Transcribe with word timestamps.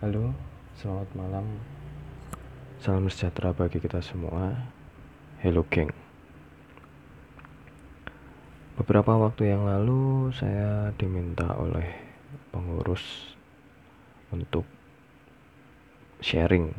Halo, 0.00 0.32
selamat 0.80 1.12
malam. 1.12 1.44
Salam 2.80 3.12
sejahtera 3.12 3.52
bagi 3.52 3.84
kita 3.84 4.00
semua. 4.00 4.56
Hello, 5.44 5.60
geng. 5.68 5.92
Beberapa 8.80 9.20
waktu 9.20 9.52
yang 9.52 9.68
lalu 9.68 10.32
saya 10.32 10.88
diminta 10.96 11.52
oleh 11.52 11.84
pengurus 12.48 13.36
untuk 14.32 14.64
sharing, 16.24 16.72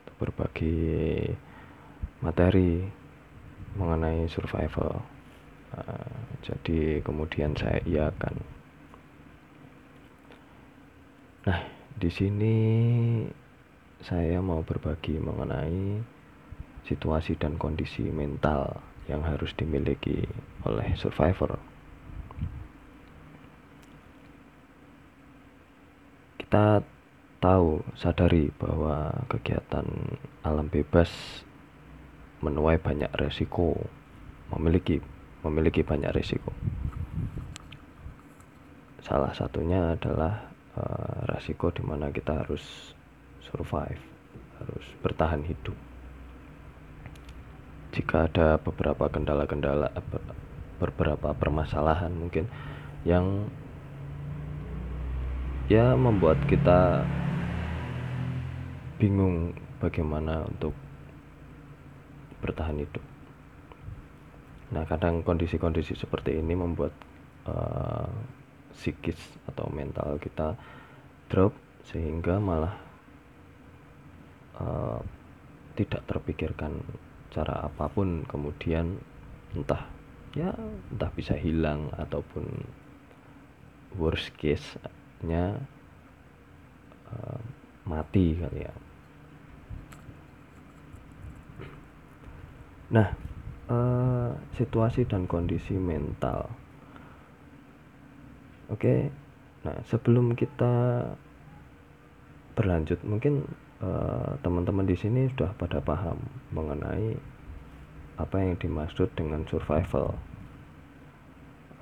untuk 0.00 0.16
berbagi 0.24 1.20
materi 2.24 2.80
mengenai 3.76 4.24
survival. 4.24 5.04
Uh, 5.68 6.16
jadi 6.40 7.04
kemudian 7.04 7.52
saya 7.52 7.84
iakan. 7.84 8.40
Nah, 11.44 11.73
di 11.94 12.10
sini 12.10 12.56
saya 14.02 14.42
mau 14.42 14.66
berbagi 14.66 15.16
mengenai 15.16 16.02
situasi 16.84 17.38
dan 17.38 17.56
kondisi 17.56 18.04
mental 18.10 18.82
yang 19.08 19.24
harus 19.24 19.52
dimiliki 19.56 20.24
oleh 20.64 20.92
survivor. 20.96 21.56
Kita 26.40 26.84
tahu, 27.40 27.84
sadari 27.96 28.48
bahwa 28.56 29.24
kegiatan 29.28 29.84
alam 30.44 30.68
bebas 30.68 31.10
menuai 32.40 32.80
banyak 32.80 33.12
resiko, 33.16 33.76
memiliki 34.52 35.00
memiliki 35.44 35.84
banyak 35.84 36.12
resiko. 36.12 36.52
Salah 39.04 39.36
satunya 39.36 39.92
adalah 39.92 40.53
uh, 40.78 41.26
resiko 41.30 41.70
di 41.74 41.82
mana 41.82 42.10
kita 42.10 42.46
harus 42.46 42.94
survive, 43.44 44.02
harus 44.60 44.86
bertahan 45.02 45.42
hidup 45.42 45.76
jika 47.94 48.26
ada 48.26 48.58
beberapa 48.58 49.06
kendala-kendala 49.06 49.86
beberapa 50.82 51.30
permasalahan 51.30 52.10
mungkin 52.10 52.50
yang 53.06 53.46
ya 55.70 55.94
membuat 55.94 56.42
kita 56.50 57.06
bingung 58.98 59.54
bagaimana 59.78 60.42
untuk 60.42 60.74
bertahan 62.42 62.82
hidup. 62.82 63.04
Nah, 64.74 64.82
kadang 64.90 65.22
kondisi-kondisi 65.22 65.94
seperti 65.94 66.36
ini 66.36 66.52
membuat 66.58 66.92
uh, 67.46 68.10
psikis 68.74 69.18
atau 69.48 69.70
mental 69.70 70.18
kita 70.18 70.58
drop 71.30 71.54
sehingga 71.86 72.40
malah 72.40 72.74
uh, 74.58 75.00
tidak 75.74 76.02
terpikirkan 76.06 76.80
cara 77.34 77.66
apa 77.66 77.90
pun 77.90 78.22
kemudian 78.26 78.98
entah 79.54 79.90
ya 80.34 80.54
entah 80.90 81.10
bisa 81.14 81.34
hilang 81.34 81.90
ataupun 81.98 82.46
worst 83.98 84.34
case 84.38 84.78
nya 85.22 85.58
uh, 87.10 87.40
mati 87.86 88.38
kali 88.38 88.66
ya. 88.66 88.74
Nah 92.94 93.08
uh, 93.70 94.30
situasi 94.54 95.06
dan 95.06 95.26
kondisi 95.26 95.74
mental 95.74 96.63
oke. 98.70 98.94
Nah 99.64 99.76
sebelum 99.88 100.36
kita 100.36 101.04
berlanjut 102.54 103.02
mungkin 103.02 103.48
Eh, 103.84 104.30
teman-teman 104.40 104.88
di 104.88 104.96
sini 104.96 105.28
sudah 105.34 105.52
pada 105.60 105.76
paham 105.82 106.16
mengenai 106.56 107.12
apa 108.16 108.36
yang 108.40 108.56
dimaksud 108.56 109.12
dengan 109.12 109.44
survival. 109.44 110.16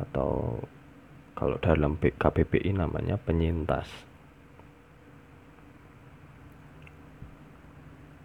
Atau 0.03 0.59
kalau 1.39 1.57
dalam 1.63 1.95
KBBI 2.01 2.75
namanya 2.75 3.15
penyintas. 3.23 3.87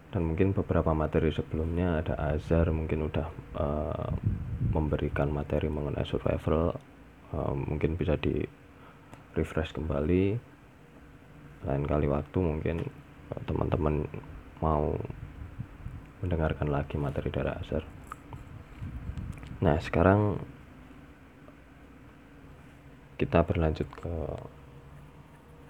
Dan 0.09 0.34
mungkin 0.34 0.56
beberapa 0.56 0.96
materi 0.97 1.29
sebelumnya 1.29 2.01
ada 2.01 2.16
Azhar 2.34 2.72
mungkin 2.73 3.12
udah 3.12 3.28
uh, 3.59 4.09
memberikan 4.73 5.29
materi 5.29 5.67
mengenai 5.69 6.07
survival 6.07 6.73
uh, 7.34 7.54
mungkin 7.56 7.98
bisa 8.00 8.16
di 8.16 8.44
refresh 9.34 9.74
kembali. 9.74 10.38
Lain 11.66 11.84
kali 11.84 12.08
waktu 12.08 12.38
mungkin 12.38 12.86
teman-teman 13.44 14.08
mau 14.64 14.96
mendengarkan 16.24 16.70
lagi 16.72 16.96
materi 16.98 17.30
dari 17.30 17.52
Azhar. 17.52 17.84
Nah 19.62 19.78
sekarang 19.82 20.38
kita 23.18 23.42
berlanjut 23.42 23.90
ke 23.90 24.14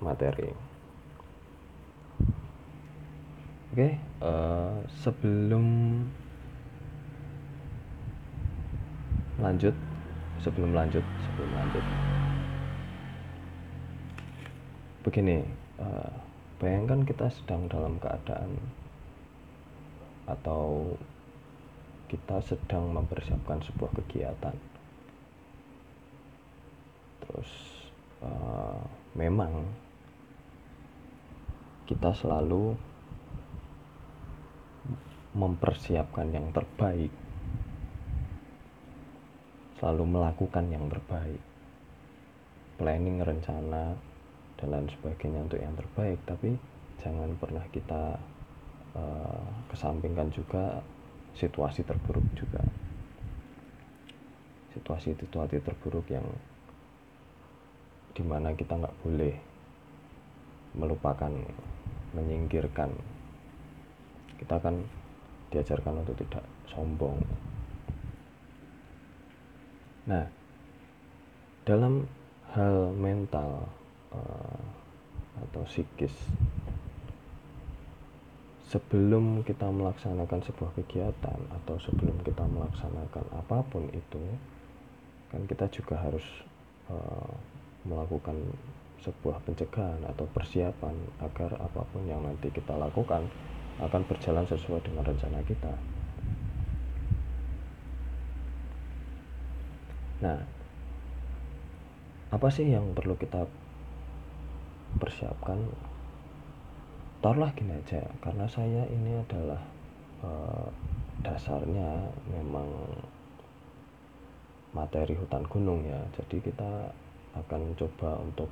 materi. 0.04 0.52
Oke 3.72 4.00
uh, 4.24 4.84
sebelum 5.04 5.66
lanjut 9.38 9.76
sebelum 10.42 10.74
lanjut 10.74 11.04
sebelum 11.04 11.52
lanjut 11.56 11.86
begini 15.04 15.46
uh, 15.80 16.28
Bayangkan 16.58 17.06
kita 17.06 17.30
sedang 17.30 17.70
dalam 17.70 18.02
keadaan 18.02 18.58
atau 20.26 20.90
kita 22.10 22.42
sedang 22.42 22.90
mempersiapkan 22.98 23.62
sebuah 23.62 23.94
kegiatan. 24.02 24.58
Terus 27.22 27.52
uh, 28.26 28.82
memang 29.14 29.70
kita 31.86 32.10
selalu 32.18 32.74
mempersiapkan 35.38 36.34
yang 36.34 36.50
terbaik, 36.50 37.14
selalu 39.78 40.04
melakukan 40.10 40.66
yang 40.74 40.90
terbaik, 40.90 41.42
planning 42.82 43.22
rencana 43.22 43.94
dan 44.58 44.68
lain 44.74 44.90
sebagainya 44.90 45.46
untuk 45.46 45.62
yang 45.62 45.74
terbaik. 45.78 46.18
Tapi 46.26 46.58
jangan 46.98 47.30
pernah 47.38 47.62
kita 47.70 48.18
uh, 48.98 49.46
kesampingkan 49.70 50.34
juga 50.34 50.82
situasi 51.38 51.86
terburuk 51.86 52.26
juga. 52.34 52.62
Situasi-situasi 54.74 55.62
terburuk 55.62 56.06
yang 56.10 56.26
di 58.18 58.26
mana 58.26 58.50
kita 58.58 58.74
nggak 58.74 58.98
boleh 59.06 59.34
melupakan 60.74 61.34
menyingkirkan. 62.18 62.90
Kita 64.42 64.58
kan 64.58 64.82
diajarkan 65.54 66.02
untuk 66.02 66.18
tidak 66.18 66.46
sombong 66.70 67.22
nah 70.08 70.26
dalam 71.68 72.08
hal 72.56 72.96
mental 72.96 73.68
uh, 74.16 74.62
atau 75.38 75.62
psikis 75.68 76.16
sebelum 78.68 79.44
kita 79.48 79.68
melaksanakan 79.68 80.40
sebuah 80.44 80.72
kegiatan 80.80 81.40
atau 81.62 81.76
sebelum 81.80 82.16
kita 82.24 82.44
melaksanakan 82.48 83.26
apa 83.36 83.64
pun 83.68 83.88
itu 83.92 84.24
kan 85.28 85.44
kita 85.48 85.68
juga 85.72 86.00
harus 86.00 86.24
uh, 86.88 87.32
melakukan 87.88 88.36
sebuah 89.04 89.40
pencegahan 89.48 90.04
atau 90.04 90.28
persiapan 90.36 90.96
agar 91.24 91.52
apa 91.64 91.82
pun 91.96 92.04
yang 92.04 92.20
nanti 92.24 92.52
kita 92.52 92.76
lakukan 92.76 93.24
akan 93.80 94.02
berjalan 94.10 94.44
sesuai 94.50 94.82
dengan 94.84 95.06
rencana 95.06 95.40
kita. 95.46 95.72
Nah, 100.18 100.42
apa 102.34 102.48
sih 102.50 102.74
yang 102.74 102.98
perlu 102.98 103.14
kita 103.14 103.46
persiapkan? 104.98 105.62
Taruhlah 107.22 107.54
gini 107.54 107.78
aja 107.78 108.02
karena 108.22 108.46
saya 108.50 108.86
ini 108.90 109.14
adalah 109.22 109.62
uh, 110.26 110.66
dasarnya 111.22 112.10
memang 112.34 112.66
materi 114.74 115.14
hutan 115.14 115.46
gunung 115.46 115.86
ya. 115.86 116.02
Jadi 116.18 116.42
kita 116.42 116.90
akan 117.38 117.78
coba 117.78 118.18
untuk 118.18 118.50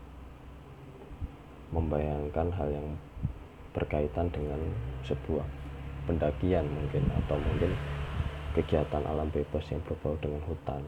membayangkan 1.74 2.54
hal 2.54 2.70
yang 2.70 2.88
berkaitan 3.74 4.30
dengan 4.30 4.62
sebuah 5.02 5.46
pendakian 6.06 6.70
mungkin 6.70 7.10
atau 7.26 7.42
mungkin 7.42 7.74
kegiatan 8.54 9.04
alam 9.04 9.28
bebas 9.34 9.66
yang 9.74 9.82
berbau 9.84 10.16
dengan 10.22 10.40
hutan 10.46 10.86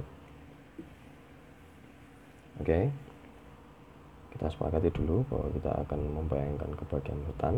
oke. 2.61 2.65
Okay? 2.65 2.85
kita 4.37 4.53
sepakati 4.53 4.93
dulu 4.93 5.25
bahwa 5.33 5.49
kita 5.49 5.71
akan 5.81 5.99
membayangkan 6.13 6.69
kebagian 6.77 7.17
hutan 7.25 7.57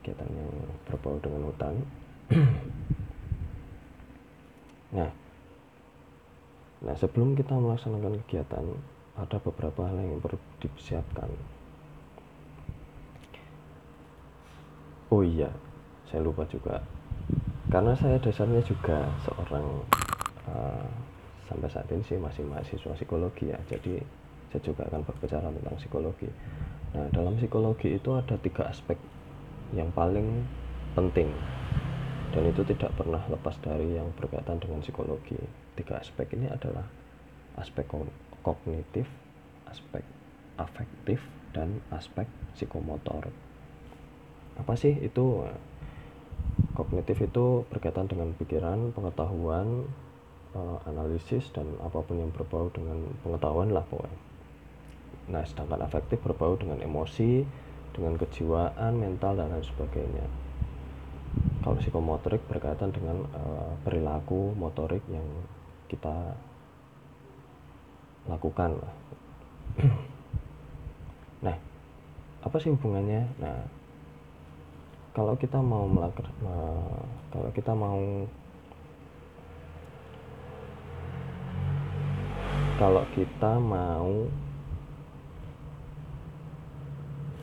kegiatan 0.00 0.28
yang 0.32 0.50
berbau 0.88 1.20
dengan 1.20 1.42
hutan. 1.52 1.74
Nah 4.88 5.12
nah 6.80 6.96
sebelum 6.96 7.36
kita 7.36 7.52
melaksanakan 7.52 8.24
kegiatan 8.24 8.64
ada 9.20 9.36
beberapa 9.36 9.84
hal 9.84 10.00
yang 10.00 10.16
perlu 10.16 10.40
disiapkan 10.62 11.28
oh 15.12 15.20
iya 15.20 15.52
saya 16.08 16.24
lupa 16.24 16.48
juga. 16.48 16.80
Karena 17.68 17.92
saya 17.92 18.16
dasarnya 18.16 18.64
juga 18.64 19.04
seorang 19.28 19.66
uh, 20.48 20.88
sampai 21.48 21.68
saat 21.72 21.88
ini 21.88 22.04
sih 22.04 22.20
masih 22.20 22.44
mahasiswa 22.44 22.92
psikologi 22.92 23.48
ya. 23.48 23.58
Jadi 23.66 23.98
saya 24.52 24.60
juga 24.60 24.84
akan 24.88 25.02
berbicara 25.04 25.48
tentang 25.48 25.76
psikologi. 25.80 26.28
Nah 26.92 27.08
dalam 27.10 27.34
psikologi 27.40 27.96
itu 27.96 28.10
ada 28.12 28.36
tiga 28.40 28.68
aspek 28.68 29.00
yang 29.72 29.88
paling 29.96 30.44
penting. 30.92 31.32
Dan 32.28 32.44
itu 32.52 32.60
tidak 32.68 32.92
pernah 32.92 33.24
lepas 33.32 33.56
dari 33.64 33.96
yang 33.96 34.12
berkaitan 34.12 34.60
dengan 34.60 34.84
psikologi. 34.84 35.40
Tiga 35.74 35.96
aspek 36.00 36.36
ini 36.36 36.48
adalah 36.52 36.84
aspek 37.56 37.88
kognitif 38.44 39.08
aspek 39.68 40.04
afektif 40.58 41.20
dan 41.52 41.80
aspek 41.92 42.26
psikomotor. 42.56 43.30
Apa 44.58 44.74
sih 44.74 44.96
itu? 44.98 45.44
Kognitif 46.74 47.22
itu 47.22 47.66
berkaitan 47.70 48.06
dengan 48.10 48.34
pikiran 48.34 48.90
pengetahuan 48.94 49.86
eh, 50.54 50.78
analisis 50.88 51.50
dan 51.52 51.66
apa 51.82 52.00
pun 52.00 52.20
yang 52.20 52.30
berbau 52.32 52.70
dengan 52.72 53.04
pengetahuan 53.24 53.72
lah 53.74 53.84
pokoknya. 53.88 54.20
Nah 55.28 55.44
sedangkan 55.44 55.84
afektif 55.84 56.20
berbau 56.24 56.56
dengan 56.56 56.80
emosi 56.80 57.44
dengan 57.92 58.14
kejiwaan 58.16 58.96
mental 58.96 59.36
dan 59.36 59.52
lain 59.52 59.64
sebagainya. 59.64 60.26
Kalau 61.60 61.76
psikomotorik 61.76 62.40
berkaitan 62.48 62.88
dengan 62.94 63.26
uh, 63.36 63.76
perilaku 63.84 64.56
motorik 64.56 65.04
yang 65.12 65.26
kita 65.90 66.32
lakukan 68.28 68.76
nah 71.44 71.56
apa 72.40 72.56
sih 72.56 72.72
hubungannya? 72.72 73.28
Nah 73.42 73.56
kalau 75.12 75.34
kita 75.36 75.60
mau 75.60 75.84
melakukan 75.84 76.32
uh, 76.46 77.02
kalau 77.34 77.50
kita 77.52 77.72
mau 77.76 77.98
kalau 82.78 83.02
kita 83.10 83.58
mau 83.58 84.30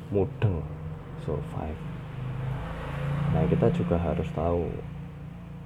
mudeng 0.07 0.63
survive. 1.27 1.81
Nah 3.35 3.43
kita 3.51 3.67
juga 3.75 3.99
harus 3.99 4.31
tahu 4.31 4.63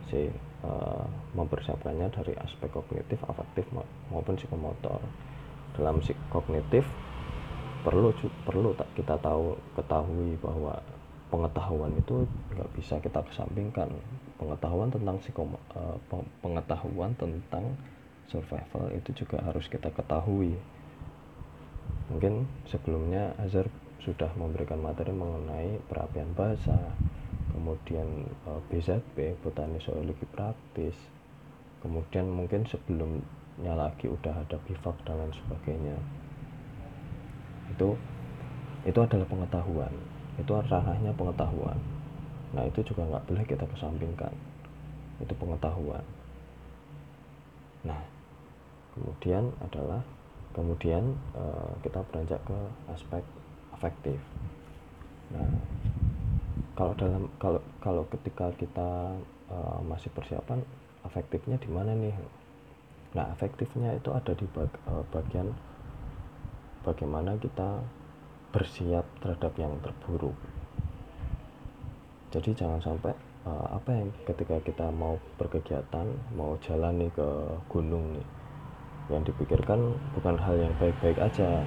si 0.09 0.25
uh, 0.65 1.05
mempersiapkannya 1.37 2.09
dari 2.09 2.33
aspek 2.41 2.73
kognitif 2.73 3.21
afektif 3.29 3.69
maupun 4.09 4.33
psikomotor. 4.33 4.97
Dalam 5.77 6.01
kognitif 6.33 6.89
perlu 7.85 8.09
perlu 8.41 8.73
kita 8.97 9.21
tahu 9.21 9.53
ketahui 9.77 10.33
bahwa 10.41 10.81
pengetahuan 11.29 11.93
itu 11.93 12.25
nggak 12.57 12.69
bisa 12.73 12.97
kita 13.05 13.21
kesampingkan. 13.21 13.93
Pengetahuan 14.41 14.89
tentang 14.89 15.21
psikom 15.21 15.53
uh, 15.77 15.93
pengetahuan 16.41 17.13
tentang 17.21 17.69
survival 18.29 18.93
itu 18.93 19.25
juga 19.25 19.41
harus 19.43 19.65
kita 19.67 19.89
ketahui. 19.91 20.55
Mungkin 22.09 22.45
sebelumnya 22.65 23.33
Azhar 23.37 23.69
sudah 24.01 24.31
memberikan 24.39 24.79
materi 24.79 25.11
mengenai 25.11 25.77
perapian 25.91 26.31
bahasa 26.33 26.77
kemudian 27.51 28.29
eh, 28.29 28.61
BZP 28.71 29.35
botani 29.43 29.81
zoologi 29.83 30.23
praktis 30.29 30.95
kemudian 31.83 32.29
mungkin 32.31 32.63
sebelumnya 32.63 33.73
lagi 33.75 34.07
udah 34.07 34.45
ada 34.45 34.57
bivak 34.63 34.95
dan 35.03 35.19
lain 35.19 35.33
sebagainya. 35.35 35.97
Itu 37.75 37.99
itu 38.87 38.99
adalah 39.03 39.27
pengetahuan 39.27 39.91
itu 40.39 40.51
ranahnya 40.55 41.11
pengetahuan. 41.13 41.75
Nah 42.55 42.63
itu 42.65 42.79
juga 42.87 43.03
nggak 43.05 43.23
boleh 43.27 43.43
kita 43.43 43.67
kesampingkan 43.67 44.31
itu 45.19 45.33
pengetahuan. 45.35 46.03
Nah 47.83 47.99
kemudian 48.99 49.47
adalah 49.63 50.03
kemudian 50.51 51.15
uh, 51.39 51.71
kita 51.79 52.03
beranjak 52.11 52.43
ke 52.43 52.59
aspek 52.91 53.23
efektif 53.71 54.19
nah 55.31 55.47
kalau 56.79 56.95
dalam 56.95 57.27
kalau 57.39 57.59
kalau 57.83 58.03
ketika 58.07 58.55
kita 58.55 59.11
uh, 59.51 59.79
masih 59.83 60.07
persiapan 60.15 60.63
efektifnya 61.03 61.59
di 61.59 61.67
mana 61.67 61.91
nih? 61.91 62.15
Nah 63.19 63.35
efektifnya 63.35 63.99
itu 63.99 64.15
ada 64.15 64.31
di 64.31 64.47
bag, 64.47 64.71
uh, 64.87 65.03
bagian 65.11 65.51
bagaimana 66.87 67.35
kita 67.35 67.83
bersiap 68.55 69.03
terhadap 69.19 69.53
yang 69.59 69.75
terburuk. 69.83 70.39
Jadi 72.31 72.55
jangan 72.55 72.79
sampai 72.79 73.11
apa 73.49 73.89
yang 73.89 74.13
ketika 74.29 74.61
kita 74.61 74.93
mau 74.93 75.17
berkegiatan 75.41 76.05
mau 76.37 76.53
jalan 76.61 77.01
nih 77.01 77.09
ke 77.17 77.29
gunung 77.65 78.13
nih 78.13 78.27
yang 79.09 79.25
dipikirkan 79.25 79.97
bukan 80.13 80.35
hal 80.37 80.55
yang 80.55 80.73
baik-baik 80.77 81.17
aja. 81.17 81.65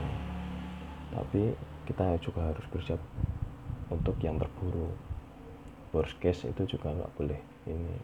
Tapi 1.10 1.52
kita 1.84 2.16
juga 2.22 2.54
harus 2.54 2.64
bersiap 2.70 3.02
untuk 3.90 4.16
yang 4.22 4.38
terburuk. 4.38 4.94
Worst 5.92 6.16
case 6.22 6.48
itu 6.48 6.78
juga 6.78 6.94
nggak 6.94 7.12
boleh 7.18 7.40
ini. 7.68 7.98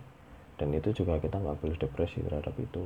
Dan 0.58 0.74
itu 0.74 0.90
juga 0.90 1.22
kita 1.22 1.38
nggak 1.38 1.58
boleh 1.62 1.78
depresi 1.78 2.20
terhadap 2.20 2.52
itu. 2.58 2.84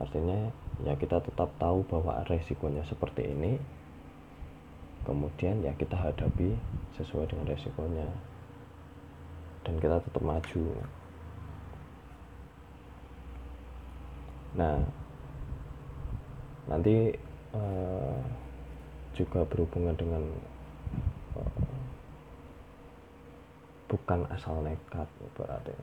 Artinya 0.00 0.48
ya 0.82 0.96
kita 0.96 1.20
tetap 1.20 1.52
tahu 1.60 1.84
bahwa 1.84 2.24
resikonya 2.26 2.82
seperti 2.88 3.28
ini. 3.28 3.60
Kemudian 5.04 5.60
ya 5.60 5.76
kita 5.76 5.94
hadapi 5.94 6.56
sesuai 6.96 7.28
dengan 7.28 7.46
resikonya. 7.52 8.08
Dan 9.62 9.78
kita 9.78 10.00
tetap 10.02 10.22
maju 10.24 10.64
nah 14.52 14.76
nanti 16.68 17.10
uh, 17.56 18.20
juga 19.12 19.44
berhubungan 19.48 19.96
dengan 19.96 20.22
uh, 21.36 21.64
bukan 23.92 24.24
asal 24.32 24.64
nekat 24.64 25.08
berarti. 25.36 25.76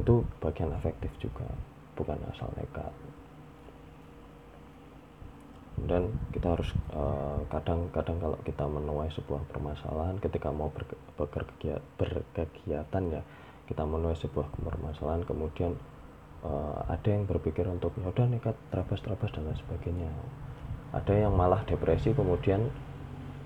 Itu 0.00 0.24
bagian 0.40 0.72
efektif 0.72 1.12
juga 1.20 1.44
bukan 1.92 2.16
asal 2.32 2.48
nekat. 2.56 2.92
Dan 5.80 6.12
kita 6.32 6.56
harus 6.56 6.76
kadang-kadang 7.48 8.16
uh, 8.20 8.22
kalau 8.28 8.38
kita 8.44 8.64
menuai 8.68 9.08
sebuah 9.16 9.40
permasalahan 9.48 10.16
ketika 10.20 10.52
mau 10.52 10.68
berkegiatan, 11.16 11.84
berkegiatan 11.96 13.04
ya 13.20 13.22
kita 13.70 13.86
menuai 13.86 14.18
sebuah 14.18 14.50
permasalahan 14.58 15.22
kemudian 15.22 15.78
uh, 16.42 16.82
ada 16.90 17.06
yang 17.06 17.22
berpikir 17.30 17.62
untuk 17.70 17.94
ya 18.02 18.10
udah 18.10 18.26
nekat 18.26 18.58
terabas-terabas 18.74 19.30
dan 19.30 19.46
lain 19.46 19.58
sebagainya. 19.62 20.10
Ada 20.90 21.30
yang 21.30 21.38
malah 21.38 21.62
depresi 21.62 22.10
kemudian 22.10 22.66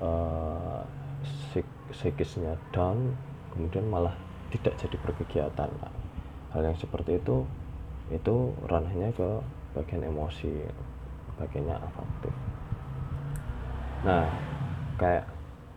uh, 0.00 0.80
psikisnya 1.92 2.56
down 2.72 3.12
kemudian 3.52 3.84
malah 3.92 4.16
tidak 4.48 4.80
jadi 4.80 4.96
berkegiatan. 5.04 5.70
Hal 6.56 6.62
yang 6.64 6.78
seperti 6.80 7.20
itu 7.20 7.44
itu 8.08 8.34
ranahnya 8.64 9.12
ke 9.12 9.28
bagian 9.76 10.08
emosi 10.08 10.64
bagiannya 11.36 11.76
afektif. 11.76 12.34
Nah 14.08 14.24
kayak 14.96 15.33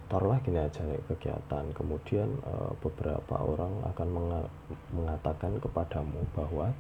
taruhlah 0.07 0.39
gini 0.43 0.59
aja 0.59 0.81
nih 0.83 0.99
kegiatan. 1.11 1.65
Kemudian 1.75 2.29
e, 2.43 2.53
beberapa 2.79 3.35
orang 3.39 3.83
akan 3.91 4.07
mengatakan 4.95 5.59
kepadamu 5.59 6.23
bahwa 6.35 6.71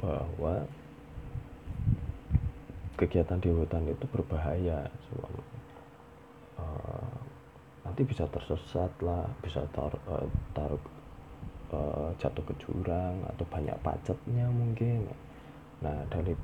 bahwa 0.00 0.64
kegiatan 3.00 3.40
di 3.40 3.48
hutan 3.48 3.88
itu 3.88 4.04
berbahaya. 4.12 4.88
Uh, 6.60 7.16
nanti 7.88 8.04
bisa 8.04 8.28
tersesat 8.28 8.92
lah 9.00 9.24
bisa 9.40 9.64
tar, 9.72 9.88
uh, 10.12 10.28
taruh 10.52 10.76
uh, 11.72 12.12
jatuh 12.20 12.44
ke 12.44 12.52
jurang 12.60 13.24
atau 13.32 13.44
banyak 13.48 13.76
pacetnya 13.80 14.44
mungkin. 14.52 15.08
Nah 15.80 16.04
dari 16.12 16.36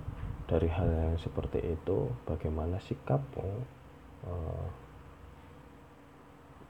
dari 0.49 0.69
hal 0.73 0.89
yang 0.89 1.17
seperti 1.21 1.61
itu 1.77 2.09
bagaimana 2.25 2.81
sikapmu 2.81 3.77
uh, 4.25 4.67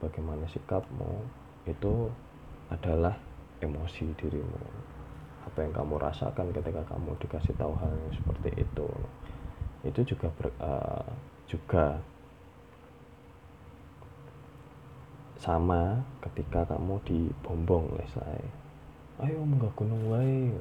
bagaimana 0.02 0.48
sikapmu? 0.50 1.22
Itu 1.70 2.10
adalah 2.72 3.14
emosi 3.62 4.10
dirimu. 4.18 4.62
Apa 5.46 5.62
yang 5.62 5.70
kamu 5.70 6.02
rasakan 6.02 6.50
ketika 6.50 6.82
kamu 6.90 7.14
dikasih 7.22 7.54
tahu 7.54 7.76
hal 7.78 7.94
yang 7.94 8.14
seperti 8.18 8.50
itu. 8.58 8.88
Itu 9.86 10.00
juga 10.02 10.26
ber, 10.34 10.50
uh, 10.58 11.06
juga 11.46 12.02
sama 15.36 16.00
ketika 16.24 16.64
kamu 16.66 16.96
dibombong 17.04 17.92
oleh 17.92 18.08
saya 18.08 18.50
ayo 19.22 19.44
munggah 19.44 19.72
gunung 19.76 20.12
wae 20.12 20.52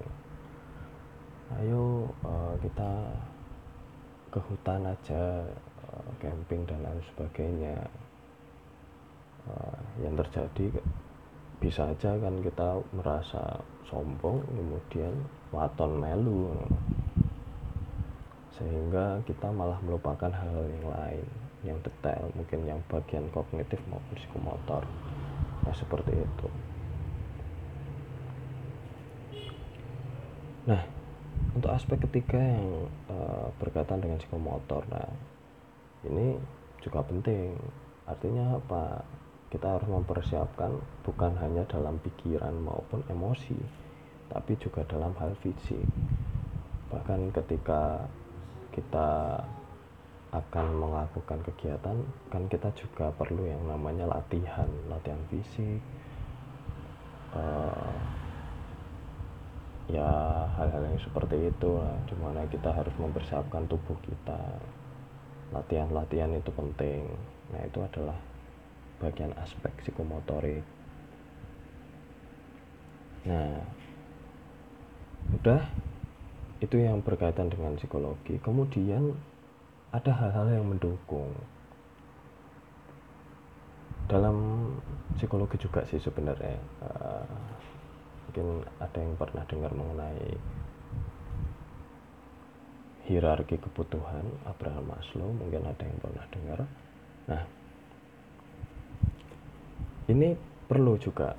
ayo 1.60 2.08
uh, 2.24 2.56
kita 2.60 2.92
ke 4.32 4.40
hutan 4.46 4.84
aja 4.84 5.48
camping 6.22 6.66
dan 6.68 6.80
lain 6.84 7.02
sebagainya. 7.14 7.76
Uh, 9.46 9.78
yang 10.02 10.18
terjadi 10.18 10.82
bisa 11.62 11.86
aja 11.94 12.18
kan 12.18 12.42
kita 12.42 12.82
merasa 12.98 13.62
sombong 13.86 14.42
kemudian 14.50 15.14
waton 15.54 16.02
melu. 16.02 16.54
Sehingga 18.58 19.22
kita 19.28 19.52
malah 19.54 19.78
melupakan 19.86 20.32
hal 20.32 20.66
yang 20.66 20.88
lain 20.90 21.28
yang 21.66 21.78
detail 21.82 22.30
mungkin 22.38 22.62
yang 22.66 22.80
bagian 22.90 23.26
kognitif 23.34 23.82
maupun 23.90 24.14
psikomotor. 24.18 24.84
Nah 25.66 25.74
seperti 25.74 26.14
itu. 26.14 26.48
Nah 30.70 30.82
untuk 31.56 31.72
aspek 31.72 31.98
ketiga 32.10 32.40
yang 32.40 32.90
uh, 33.08 33.48
berkaitan 33.60 34.04
dengan 34.04 34.20
psikomotor 34.20 34.84
nah 34.92 35.08
ini 36.08 36.38
juga 36.82 37.02
penting. 37.06 37.58
Artinya 38.06 38.62
apa? 38.62 39.02
Kita 39.50 39.78
harus 39.80 39.88
mempersiapkan 39.88 40.72
bukan 41.06 41.38
hanya 41.40 41.64
dalam 41.70 41.98
pikiran 42.02 42.54
maupun 42.60 43.06
emosi 43.08 43.86
tapi 44.30 44.58
juga 44.58 44.82
dalam 44.90 45.14
hal 45.22 45.38
fisik. 45.42 45.86
Bahkan 46.90 47.32
ketika 47.34 48.04
kita 48.74 49.40
akan 50.36 50.66
melakukan 50.76 51.40
kegiatan 51.48 51.96
kan 52.28 52.44
kita 52.52 52.68
juga 52.76 53.08
perlu 53.16 53.48
yang 53.48 53.64
namanya 53.64 54.10
latihan 54.10 54.68
latihan 54.92 55.22
fisik. 55.32 55.80
Uh, 57.36 57.96
ya 59.86 60.08
hal-hal 60.58 60.82
yang 60.82 60.98
seperti 60.98 61.52
itu 61.52 61.72
di 62.10 62.16
mana 62.18 62.42
kita 62.50 62.74
harus 62.74 62.96
mempersiapkan 62.98 63.70
tubuh 63.70 63.94
kita 64.02 64.40
latihan-latihan 65.54 66.32
itu 66.34 66.50
penting. 66.54 67.06
Nah 67.54 67.62
itu 67.66 67.80
adalah 67.84 68.18
bagian 68.98 69.34
aspek 69.38 69.70
psikomotorik. 69.84 70.64
Nah 73.28 73.62
udah. 75.42 75.62
Itu 76.64 76.80
yang 76.80 77.04
berkaitan 77.04 77.52
dengan 77.52 77.76
psikologi. 77.76 78.40
Kemudian 78.40 79.12
ada 79.92 80.12
hal-hal 80.16 80.56
yang 80.56 80.66
mendukung. 80.66 81.30
Dalam 84.08 84.38
psikologi 85.20 85.60
juga 85.60 85.84
sih 85.90 86.00
sebenarnya 86.00 86.56
uh, 86.80 87.26
mungkin 88.30 88.64
ada 88.78 88.98
yang 89.02 89.14
pernah 89.18 89.44
dengar 89.50 89.72
mengenai 89.74 90.38
hierarki 93.06 93.62
kebutuhan 93.62 94.26
Abraham 94.50 94.94
Maslow 94.94 95.30
mungkin 95.34 95.66
ada 95.66 95.84
yang 95.86 96.00
pernah 96.02 96.26
dengar 96.30 96.60
nah 97.26 97.44
ini 100.06 100.38
perlu 100.70 101.02
juga 101.02 101.34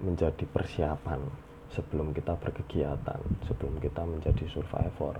menjadi 0.00 0.44
persiapan 0.44 1.20
sebelum 1.70 2.10
kita 2.10 2.34
berkegiatan, 2.36 3.20
sebelum 3.46 3.78
kita 3.78 4.02
menjadi 4.02 4.44
survivor. 4.50 5.16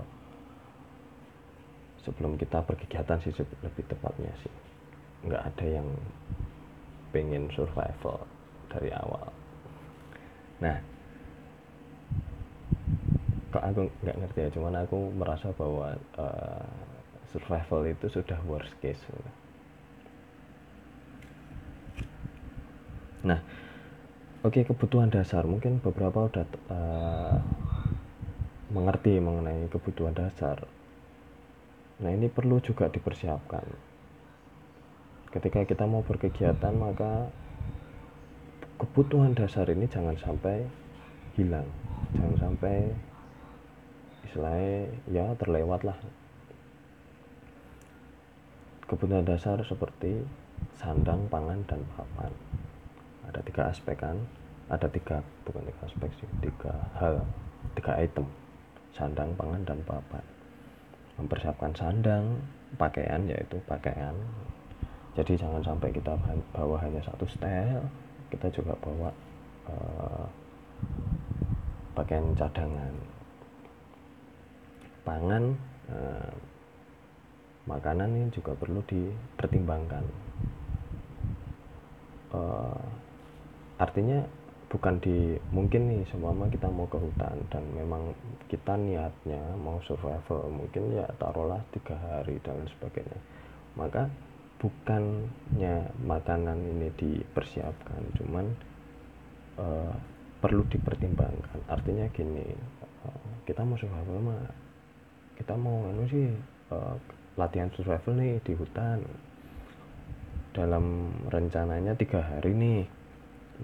Sebelum 2.01 2.33
kita 2.37 2.65
berkegiatan 2.65 3.21
sih 3.21 3.33
lebih 3.61 3.85
tepatnya 3.85 4.33
sih. 4.41 4.53
Nggak 5.25 5.43
ada 5.53 5.65
yang 5.69 5.87
pengen 7.13 7.49
survival 7.53 8.25
dari 8.73 8.89
awal. 8.89 9.29
Nah, 10.61 10.77
kok 13.51 13.63
aku 13.63 13.91
nggak 14.01 14.17
ngerti 14.17 14.39
ya, 14.47 14.49
cuman 14.55 14.73
aku 14.79 15.11
merasa 15.11 15.51
bahwa 15.51 15.93
uh, 16.15 16.65
survival 17.31 17.83
itu 17.87 18.07
sudah 18.07 18.39
worst 18.47 18.71
case. 18.79 18.99
Nah, 23.21 23.37
oke 24.41 24.55
okay, 24.55 24.63
kebutuhan 24.65 25.13
dasar 25.13 25.45
mungkin 25.45 25.77
beberapa 25.83 26.31
udah 26.31 26.45
uh, 26.71 27.37
mengerti 28.71 29.19
mengenai 29.19 29.67
kebutuhan 29.67 30.15
dasar. 30.15 30.63
Nah, 32.01 32.09
ini 32.09 32.31
perlu 32.31 32.57
juga 32.63 32.89
dipersiapkan. 32.89 33.61
Ketika 35.29 35.63
kita 35.69 35.85
mau 35.85 36.01
berkegiatan, 36.01 36.73
maka 36.73 37.29
kebutuhan 38.81 39.37
dasar 39.37 39.69
ini 39.69 39.85
jangan 39.85 40.17
sampai 40.17 40.65
hilang. 41.37 41.69
Jangan 42.17 42.35
sampai 42.41 42.89
istilahnya 44.27 44.91
ya 45.09 45.25
terlewat 45.37 45.81
lah. 45.87 45.97
Kebutuhan 48.85 49.23
dasar 49.23 49.61
seperti 49.63 50.19
sandang, 50.75 51.25
pangan, 51.31 51.63
dan 51.63 51.79
papan. 51.95 52.31
Ada 53.27 53.39
tiga 53.47 53.71
aspek 53.71 53.95
kan? 53.95 54.19
Ada 54.67 54.87
tiga 54.91 55.23
bukan 55.47 55.63
tiga 55.67 55.81
aspek 55.87 56.09
sih 56.19 56.29
tiga 56.43 56.73
hal 56.99 57.23
tiga 57.75 57.95
item. 57.97 58.27
Sandang 58.91 59.31
pangan 59.39 59.63
dan 59.63 59.79
papan. 59.87 60.23
Mempersiapkan 61.15 61.71
sandang 61.71 62.43
pakaian 62.75 63.23
yaitu 63.23 63.55
pakaian. 63.63 64.15
Jadi 65.15 65.39
jangan 65.39 65.63
sampai 65.63 65.91
kita 65.91 66.15
bawa 66.55 66.79
hanya 66.83 66.99
satu 67.03 67.27
style 67.27 67.83
kita 68.31 68.47
juga 68.47 68.73
bawa 68.79 69.11
uh, 69.67 70.25
pakaian 71.91 72.23
cadangan 72.39 72.95
pangan 75.01 75.57
uh, 75.89 76.31
makanan 77.65 78.09
ini 78.17 78.27
juga 78.33 78.57
perlu 78.57 78.81
dipertimbangkan. 78.85 80.05
Uh, 82.31 82.81
artinya 83.77 84.23
bukan 84.71 85.03
di 85.03 85.35
mungkin 85.51 85.91
nih 85.91 86.07
semama 86.07 86.47
kita 86.47 86.71
mau 86.71 86.87
ke 86.87 86.95
hutan 86.95 87.43
dan 87.51 87.59
memang 87.75 88.15
kita 88.47 88.79
niatnya 88.79 89.59
mau 89.59 89.83
survival 89.83 90.47
mungkin 90.47 90.95
ya 90.95 91.03
taruhlah 91.19 91.59
tiga 91.75 91.99
hari 91.99 92.39
dan 92.39 92.63
sebagainya. 92.77 93.19
Maka 93.75 94.07
bukannya 94.63 95.91
makanan 96.07 96.59
ini 96.63 96.87
dipersiapkan 96.95 98.15
cuman 98.15 98.45
uh, 99.59 99.93
perlu 100.39 100.63
dipertimbangkan. 100.71 101.67
Artinya 101.67 102.07
gini 102.15 102.47
uh, 103.03 103.27
kita 103.43 103.67
mau 103.67 103.75
survival 103.75 104.23
mah 104.23 104.70
kita 105.41 105.57
mau 105.57 105.89
anu 105.89 106.05
sih 106.05 106.29
uh, 106.69 106.93
latihan 107.33 107.73
survival 107.73 108.13
nih 108.13 108.37
di 108.45 108.53
hutan. 108.53 109.01
Dalam 110.53 111.09
rencananya 111.33 111.97
tiga 111.97 112.21
hari 112.21 112.53
nih. 112.53 112.85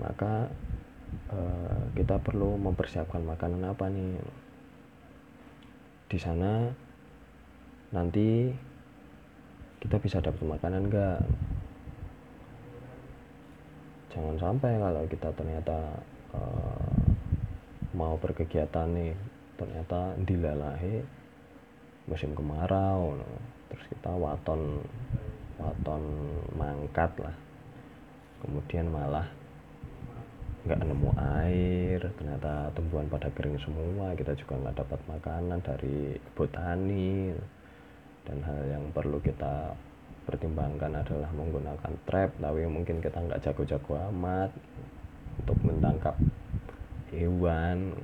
Maka 0.01 0.49
uh, 1.29 1.81
kita 1.93 2.17
perlu 2.17 2.57
mempersiapkan 2.57 3.21
makanan 3.21 3.61
apa 3.69 3.85
nih? 3.93 4.17
Di 6.09 6.17
sana 6.17 6.65
nanti 7.93 8.49
kita 9.77 10.01
bisa 10.01 10.17
dapat 10.17 10.43
makanan 10.43 10.89
enggak 10.89 11.21
jangan 14.11 14.35
sampai 14.41 14.81
kalau 14.81 15.03
kita 15.07 15.29
ternyata 15.37 15.77
uh, 16.33 16.89
mau 17.93 18.17
berkegiatan 18.17 18.89
nih 18.91 19.13
ternyata 19.55 20.17
dilalahi 20.25 21.16
musim 22.07 22.31
kemarau 22.33 23.19
terus 23.67 23.85
kita 23.91 24.11
waton 24.15 24.81
waton 25.59 26.03
mangkat 26.55 27.11
lah. 27.19 27.35
Kemudian 28.41 28.87
malah 28.87 29.27
nggak 30.67 30.83
nemu 30.83 31.11
air 31.15 31.99
ternyata 32.19 32.67
tumbuhan 32.75 33.07
pada 33.07 33.31
kering 33.31 33.55
semua 33.63 34.11
kita 34.19 34.35
juga 34.35 34.59
nggak 34.59 34.83
dapat 34.83 34.99
makanan 35.07 35.59
dari 35.63 36.19
botani 36.35 37.31
dan 38.27 38.43
hal 38.43 38.59
yang 38.67 38.83
perlu 38.91 39.15
kita 39.23 39.71
pertimbangkan 40.27 40.91
adalah 40.99 41.31
menggunakan 41.31 41.93
trap 42.03 42.35
tapi 42.35 42.67
mungkin 42.67 42.99
kita 42.99 43.15
nggak 43.15 43.47
jago-jago 43.47 43.95
amat 44.11 44.51
untuk 45.39 45.55
menangkap 45.63 46.19
hewan 47.15 47.95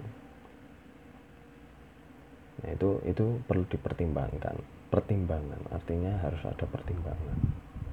nah 2.61 2.69
itu 2.69 3.01
itu 3.07 3.25
perlu 3.49 3.65
dipertimbangkan. 3.65 4.55
Pertimbangan 4.93 5.61
artinya 5.73 6.21
harus 6.21 6.41
ada 6.45 6.65
pertimbangan 6.69 7.37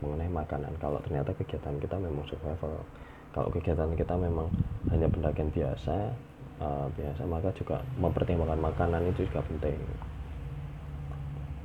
mengenai 0.04 0.28
makanan. 0.28 0.72
Kalau 0.80 1.00
ternyata 1.00 1.32
kegiatan 1.32 1.76
kita 1.80 1.96
memang 1.96 2.24
survival 2.28 2.84
kalau 3.30 3.48
kegiatan 3.54 3.94
kita 3.94 4.14
memang 4.18 4.50
hanya 4.90 5.06
pendakian 5.06 5.54
biasa 5.54 6.10
uh, 6.58 6.86
biasa 6.98 7.22
maka 7.30 7.54
juga 7.54 7.78
mempertimbangkan 7.96 8.58
makanan 8.58 9.02
itu 9.14 9.26
juga 9.30 9.40
penting. 9.46 9.78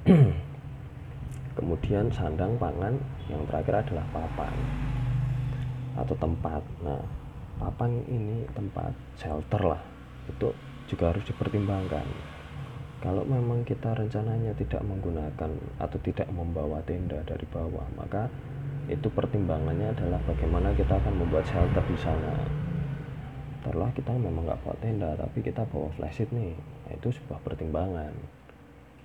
Kemudian 1.58 2.14
sandang 2.14 2.54
pangan 2.62 2.94
yang 3.32 3.42
terakhir 3.50 3.82
adalah 3.88 4.06
papan 4.14 4.54
atau 5.98 6.16
tempat. 6.20 6.62
Nah 6.86 7.02
papan 7.58 8.04
ini 8.06 8.46
tempat 8.54 8.94
shelter 9.18 9.62
lah. 9.64 9.82
Itu 10.30 10.54
juga 10.86 11.16
harus 11.16 11.26
dipertimbangkan 11.26 12.35
kalau 13.06 13.22
memang 13.22 13.62
kita 13.62 13.94
rencananya 13.94 14.50
tidak 14.58 14.82
menggunakan 14.82 15.54
atau 15.78 15.98
tidak 16.02 16.26
membawa 16.34 16.82
tenda 16.90 17.22
dari 17.22 17.46
bawah 17.54 17.86
maka 17.94 18.26
itu 18.90 19.06
pertimbangannya 19.14 19.94
adalah 19.94 20.18
bagaimana 20.26 20.74
kita 20.74 20.98
akan 20.98 21.14
membuat 21.22 21.46
shelter 21.46 21.86
di 21.86 21.98
sana. 22.02 22.34
Taruhlah 23.62 23.94
kita 23.94 24.10
memang 24.10 24.50
nggak 24.50 24.58
bawa 24.58 24.74
tenda 24.82 25.14
tapi 25.22 25.46
kita 25.46 25.70
bawa 25.70 25.94
flashlight 25.94 26.34
nih 26.34 26.58
nah, 26.58 26.98
itu 26.98 27.14
sebuah 27.14 27.46
pertimbangan. 27.46 28.10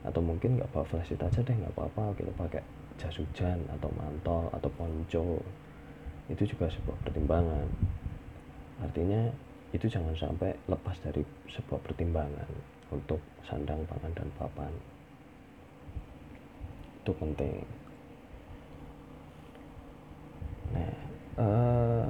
Atau 0.00 0.24
mungkin 0.24 0.56
nggak 0.56 0.72
bawa 0.72 0.88
flashlight 0.88 1.20
aja 1.20 1.44
deh 1.44 1.52
nggak 1.60 1.76
apa-apa 1.76 2.16
kita 2.16 2.32
pakai 2.40 2.64
jas 2.96 3.20
hujan 3.20 3.60
atau 3.68 3.92
mantel 4.00 4.48
atau 4.56 4.70
ponco. 4.80 5.44
Itu 6.32 6.48
juga 6.48 6.72
sebuah 6.72 6.96
pertimbangan. 7.04 7.68
Artinya 8.80 9.28
itu 9.76 9.92
jangan 9.92 10.16
sampai 10.16 10.56
lepas 10.72 10.96
dari 11.04 11.20
sebuah 11.52 11.84
pertimbangan 11.84 12.79
untuk 12.90 13.22
sandang 13.46 13.82
pangan 13.86 14.12
dan 14.14 14.28
papan. 14.38 14.72
Itu 17.02 17.12
penting. 17.16 17.62
Nah 20.70 20.94
uh, 21.40 22.06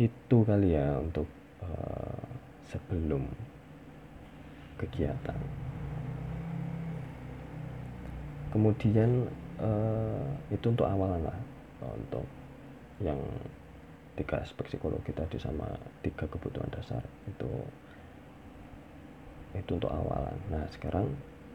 itu 0.00 0.36
kali 0.48 0.74
ya 0.74 0.96
untuk 0.96 1.28
uh, 1.60 2.24
sebelum 2.66 3.28
kegiatan. 4.80 5.40
Kemudian 8.50 9.30
uh, 9.60 10.26
itu 10.50 10.66
untuk 10.72 10.88
awalan 10.88 11.22
lah 11.22 11.38
untuk 11.84 12.26
yang 12.98 13.20
tiga 14.20 14.44
aspek 14.44 14.68
psikologi 14.68 15.16
tadi 15.16 15.40
sama 15.40 15.64
tiga 16.04 16.28
kebutuhan 16.28 16.68
dasar 16.68 17.00
itu 17.24 17.48
itu 19.56 19.70
untuk 19.72 19.88
awalan. 19.88 20.36
Nah 20.52 20.68
sekarang 20.70 21.08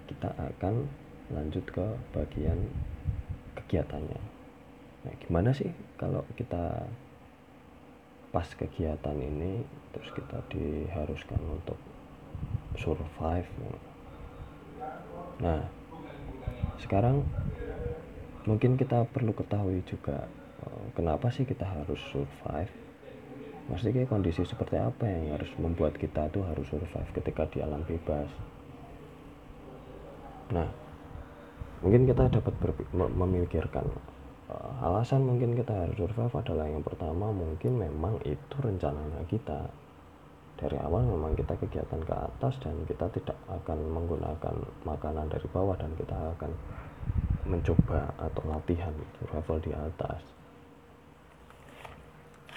kita 0.09 0.33
akan 0.33 0.89
lanjut 1.29 1.61
ke 1.69 1.85
bagian 2.11 2.57
kegiatannya. 3.53 4.21
Nah 5.05 5.13
gimana 5.21 5.53
sih 5.53 5.69
kalau 5.95 6.25
kita 6.33 6.89
pas 8.33 8.49
kegiatan 8.51 9.15
ini 9.15 9.63
terus 9.93 10.09
kita 10.11 10.41
diharuskan 10.49 11.39
untuk 11.45 11.77
survive? 12.75 13.47
Nah 15.39 15.63
sekarang 16.81 17.23
mungkin 18.43 18.75
kita 18.75 19.07
perlu 19.09 19.31
ketahui 19.31 19.81
juga 19.87 20.27
kenapa 20.95 21.27
sih 21.29 21.43
kita 21.43 21.67
harus 21.67 21.99
survive? 22.09 22.71
Maksudnya 23.65 24.05
kondisi 24.05 24.45
seperti 24.45 24.77
apa 24.77 25.09
yang 25.09 25.35
harus 25.35 25.49
membuat 25.57 25.97
kita 25.97 26.29
tuh 26.29 26.45
harus 26.45 26.65
survive 26.69 27.09
ketika 27.11 27.49
di 27.49 27.59
alam 27.59 27.81
bebas? 27.83 28.29
Nah 30.53 30.69
mungkin 31.83 32.07
kita 32.07 32.31
dapat 32.31 32.53
memikirkan 32.93 33.85
uh, 34.49 34.85
alasan 34.85 35.27
mungkin 35.27 35.57
kita 35.57 35.73
harus 35.73 35.97
survive 35.97 36.33
adalah 36.33 36.65
yang 36.69 36.81
pertama 36.85 37.33
mungkin 37.33 37.81
memang 37.81 38.21
itu 38.23 38.55
rencananya 38.61 39.25
kita. 39.27 39.67
Dari 40.55 40.79
awal 40.79 41.03
memang 41.03 41.35
kita 41.35 41.51
kegiatan 41.59 41.99
ke 41.99 42.15
atas 42.15 42.55
dan 42.63 42.79
kita 42.87 43.11
tidak 43.11 43.35
akan 43.51 43.75
menggunakan 43.91 44.55
makanan 44.87 45.27
dari 45.27 45.43
bawah 45.51 45.75
dan 45.75 45.91
kita 45.99 46.15
akan 46.15 46.51
mencoba 47.43 48.07
atau 48.15 48.43
latihan 48.47 48.95
survival 49.19 49.59
di 49.59 49.75
atas 49.75 50.44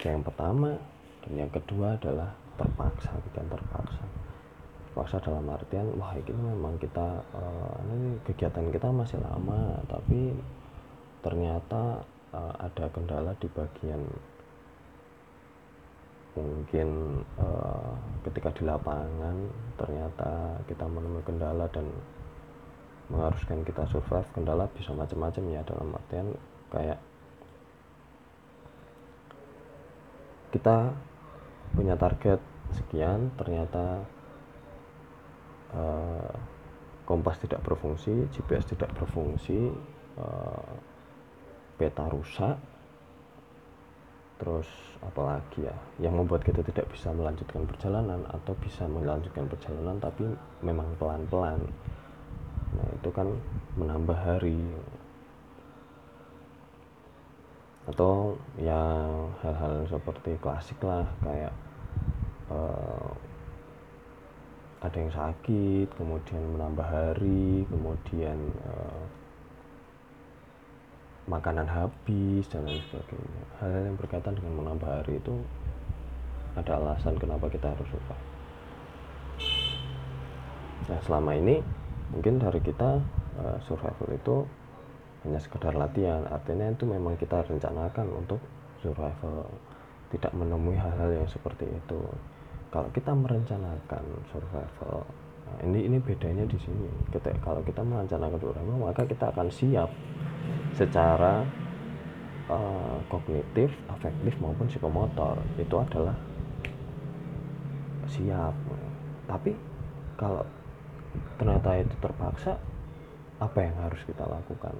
yang 0.07 0.23
pertama 0.23 0.79
dan 1.27 1.33
yang 1.35 1.51
kedua 1.51 1.99
adalah 1.99 2.31
terpaksa 2.55 3.11
bukan 3.27 3.45
terpaksa. 3.51 4.03
Terpaksa 4.87 5.15
dalam 5.19 5.45
artian 5.51 5.87
wah 5.99 6.15
ini 6.15 6.31
memang 6.31 6.79
kita 6.79 7.19
uh, 7.35 7.75
ini 7.91 8.15
kegiatan 8.23 8.71
kita 8.71 8.87
masih 8.95 9.19
lama 9.19 9.75
tapi 9.91 10.31
ternyata 11.19 11.99
uh, 12.31 12.53
ada 12.63 12.87
kendala 12.95 13.35
di 13.43 13.47
bagian 13.51 14.01
mungkin 16.39 17.19
uh, 17.35 17.91
ketika 18.23 18.55
di 18.55 18.63
lapangan 18.63 19.35
ternyata 19.75 20.55
kita 20.69 20.87
menemui 20.87 21.23
kendala 21.27 21.67
dan 21.75 21.83
mengharuskan 23.09 23.65
kita 23.65 23.83
survive 23.89 24.29
kendala 24.31 24.69
bisa 24.77 24.93
macam-macam 24.93 25.43
ya 25.49 25.61
dalam 25.65 25.89
artian 25.91 26.27
kayak 26.69 27.01
kita 30.49 30.93
punya 31.73 31.93
target 31.95 32.41
sekian 32.73 33.33
ternyata 33.37 34.05
uh, 35.73 36.33
kompas 37.05 37.41
tidak 37.41 37.61
berfungsi 37.65 38.29
GPS 38.33 38.69
tidak 38.69 38.93
berfungsi 38.93 39.73
uh, 40.17 40.73
peta 41.77 42.05
rusak 42.09 42.57
terus 44.39 44.67
apalagi 45.03 45.67
ya 45.67 45.75
yang 45.99 46.15
membuat 46.15 46.47
kita 46.47 46.63
tidak 46.63 46.87
bisa 46.91 47.11
melanjutkan 47.11 47.67
perjalanan 47.67 48.23
atau 48.31 48.55
bisa 48.55 48.87
melanjutkan 48.87 49.51
perjalanan 49.51 49.99
tapi 49.99 50.23
memang 50.63 50.87
pelan-pelan. 50.95 51.59
Nah 52.71 52.87
itu 52.95 53.09
kan 53.11 53.27
menambah 53.75 54.15
hari 54.15 54.55
atau 57.89 58.37
ya 58.61 58.77
hal-hal 59.41 59.89
seperti 59.89 60.37
klasik 60.37 60.77
lah 60.85 61.09
kayak 61.25 61.53
uh, 62.53 63.09
ada 64.79 64.95
yang 64.95 65.11
sakit 65.11 65.87
kemudian 65.97 66.39
menambah 66.55 66.85
hari 66.85 67.65
kemudian 67.67 68.37
uh, 68.69 69.03
makanan 71.29 71.69
habis 71.69 72.49
dan 72.49 72.65
lain 72.65 72.81
sebagainya. 72.89 73.43
Hal-hal 73.61 73.83
yang 73.93 73.97
berkaitan 74.01 74.33
dengan 74.33 74.53
menambah 74.65 74.89
hari 74.89 75.21
itu 75.21 75.35
ada 76.57 76.81
alasan 76.81 77.13
kenapa 77.21 77.45
kita 77.53 77.69
harus 77.69 77.85
lupa. 77.93 78.17
Nah 80.89 80.99
selama 81.05 81.37
ini 81.37 81.61
mungkin 82.09 82.41
dari 82.41 82.57
kita 82.65 82.97
uh, 83.37 83.57
survival 83.69 84.09
itu 84.09 84.35
hanya 85.25 85.39
sekedar 85.39 85.75
latihan 85.75 86.23
artinya 86.31 86.71
itu 86.71 86.87
memang 86.87 87.15
kita 87.19 87.43
rencanakan 87.43 88.07
untuk 88.15 88.39
survival 88.79 89.47
tidak 90.09 90.31
menemui 90.33 90.79
hal-hal 90.79 91.11
yang 91.11 91.27
seperti 91.29 91.67
itu 91.67 91.99
kalau 92.71 92.87
kita 92.95 93.11
merencanakan 93.11 94.03
survival 94.31 95.03
nah 95.49 95.57
ini 95.65 95.89
ini 95.89 95.97
bedanya 95.97 96.45
di 96.45 96.57
sini 96.61 96.87
kita 97.11 97.33
kalau 97.41 97.59
kita 97.65 97.81
merencanakan 97.83 98.39
survival 98.39 98.77
maka 98.79 99.03
kita 99.03 99.33
akan 99.33 99.47
siap 99.51 99.89
secara 100.73 101.43
uh, 102.49 102.97
kognitif, 103.07 103.69
afektif 103.87 104.33
maupun 104.41 104.67
psikomotor 104.67 105.37
itu 105.55 105.75
adalah 105.77 106.17
siap. 108.09 108.53
Tapi 109.29 109.53
kalau 110.17 110.43
ternyata 111.37 111.77
itu 111.77 111.95
terpaksa, 112.01 112.57
apa 113.39 113.57
yang 113.61 113.75
harus 113.79 114.01
kita 114.03 114.25
lakukan? 114.25 114.73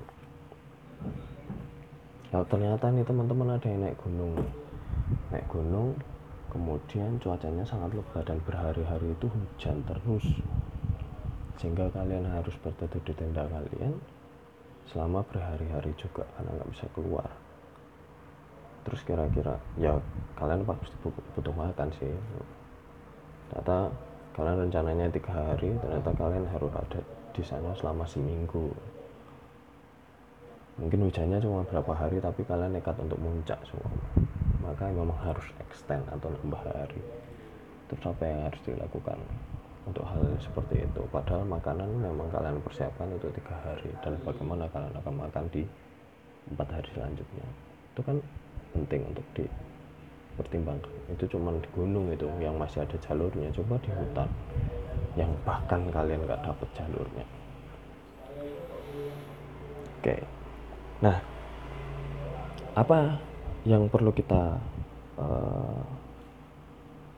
Kalau 2.30 2.46
ternyata 2.46 2.94
nih 2.94 3.02
teman-teman 3.02 3.58
ada 3.58 3.66
yang 3.66 3.82
naik 3.82 3.98
gunung, 4.06 4.38
naik 5.34 5.50
gunung, 5.50 5.98
kemudian 6.54 7.18
cuacanya 7.18 7.66
sangat 7.66 7.98
lebat 7.98 8.22
dan 8.26 8.38
berhari-hari 8.46 9.18
itu 9.18 9.26
hujan 9.26 9.82
terus, 9.86 10.26
sehingga 11.58 11.90
kalian 11.90 12.30
harus 12.30 12.54
berteduh 12.62 13.02
di 13.02 13.14
tenda 13.18 13.50
kalian 13.50 13.98
selama 14.90 15.26
berhari-hari 15.26 15.94
juga 15.98 16.26
karena 16.38 16.54
nggak 16.54 16.70
bisa 16.70 16.86
keluar. 16.94 17.30
Terus 18.86 19.02
kira-kira 19.06 19.58
ya 19.78 19.98
kalian 20.38 20.66
pasti 20.66 20.94
butuh 21.06 21.54
makan 21.54 21.90
sih. 21.98 22.14
Ternyata 23.50 23.90
kalian 24.38 24.70
rencananya 24.70 25.06
tiga 25.10 25.34
hari 25.34 25.74
ternyata 25.82 26.10
kalian 26.14 26.46
harus 26.48 26.72
ada 26.78 27.02
di 27.34 27.44
sana 27.44 27.74
selama 27.74 28.06
seminggu 28.06 28.70
mungkin 30.80 31.12
hujannya 31.12 31.44
cuma 31.44 31.62
berapa 31.68 31.92
hari 31.92 32.24
tapi 32.24 32.42
kalian 32.48 32.72
nekat 32.72 32.96
untuk 32.96 33.20
muncak 33.20 33.60
semua. 33.68 33.92
Maka 34.64 34.88
memang 34.88 35.20
harus 35.20 35.44
extend 35.60 36.04
atau 36.08 36.32
nambah 36.32 36.62
hari. 36.64 37.04
Terus 37.92 38.04
apa 38.08 38.24
yang 38.24 38.40
harus 38.48 38.62
dilakukan 38.64 39.20
untuk 39.84 40.06
hal 40.08 40.24
seperti 40.40 40.88
itu? 40.88 41.02
Padahal 41.12 41.44
makanan 41.44 41.90
memang 42.00 42.32
kalian 42.32 42.64
persiapkan 42.64 43.12
untuk 43.12 43.34
tiga 43.36 43.56
hari. 43.60 43.92
Dan 44.00 44.16
bagaimana 44.24 44.72
kalian 44.72 44.94
akan 44.96 45.14
makan 45.20 45.46
di 45.52 45.68
empat 46.56 46.68
hari 46.72 46.90
selanjutnya? 46.96 47.48
Itu 47.92 48.02
kan 48.06 48.18
penting 48.72 49.02
untuk 49.12 49.26
pertimbangkan 50.40 50.94
itu 51.12 51.26
cuma 51.36 51.52
di 51.52 51.68
gunung 51.76 52.08
itu 52.16 52.24
yang 52.40 52.56
masih 52.56 52.88
ada 52.88 52.96
jalurnya. 53.04 53.52
Coba 53.52 53.76
di 53.84 53.92
hutan 53.92 54.30
yang 55.20 55.32
bahkan 55.44 55.84
kalian 55.92 56.24
nggak 56.24 56.40
dapet 56.46 56.70
jalurnya. 56.78 57.26
Oke 60.00 60.39
nah 61.00 61.18
apa 62.80 63.20
yang 63.68 63.92
perlu 63.92 64.16
kita 64.16 64.56
uh, 65.20 65.84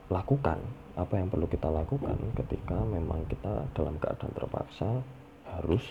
lakukan? 0.10 0.58
Apa 0.98 1.22
yang 1.22 1.32
perlu 1.32 1.48
kita 1.48 1.72
lakukan 1.72 2.18
ketika 2.36 2.84
memang 2.84 3.24
kita 3.32 3.64
dalam 3.72 3.96
keadaan 4.02 4.34
terpaksa 4.36 4.90
harus 5.48 5.86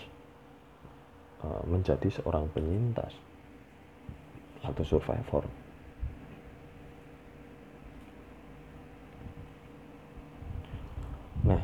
uh, 1.41 1.63
menjadi 1.65 2.21
seorang 2.21 2.51
penyintas 2.53 3.15
atau 4.61 4.83
survivor? 4.85 5.47
Nah 11.41 11.63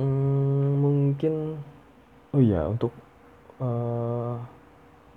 hmm, 0.00 0.70
mungkin 0.80 1.60
oh 2.32 2.40
iya 2.40 2.64
untuk 2.64 2.94
uh, 3.60 4.40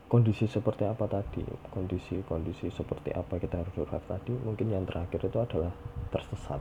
kondisi 0.09 0.49
seperti 0.49 0.89
apa 0.89 1.05
tadi 1.05 1.45
kondisi-kondisi 1.69 2.73
seperti 2.73 3.13
apa 3.13 3.37
kita 3.37 3.61
harus 3.61 3.73
survive 3.77 4.09
tadi 4.09 4.33
mungkin 4.41 4.73
yang 4.73 4.83
terakhir 4.89 5.21
itu 5.21 5.37
adalah 5.37 5.69
tersesat. 6.09 6.57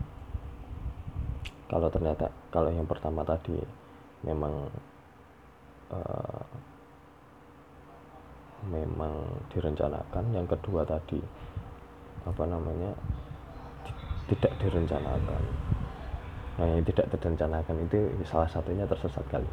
Kalau 1.65 1.89
ternyata 1.89 2.29
kalau 2.53 2.69
yang 2.69 2.85
pertama 2.85 3.25
tadi 3.25 3.57
memang 4.21 4.69
uh, 5.89 6.45
memang 8.69 9.13
direncanakan 9.49 10.25
yang 10.37 10.45
kedua 10.45 10.85
tadi 10.85 11.21
apa 12.29 12.45
namanya 12.45 12.93
tidak 14.29 14.53
direncanakan. 14.61 15.43
Nah 16.61 16.67
yang 16.69 16.85
tidak 16.85 17.09
direncanakan 17.17 17.77
itu 17.89 18.13
salah 18.29 18.49
satunya 18.53 18.85
tersesat 18.85 19.25
kali. 19.33 19.49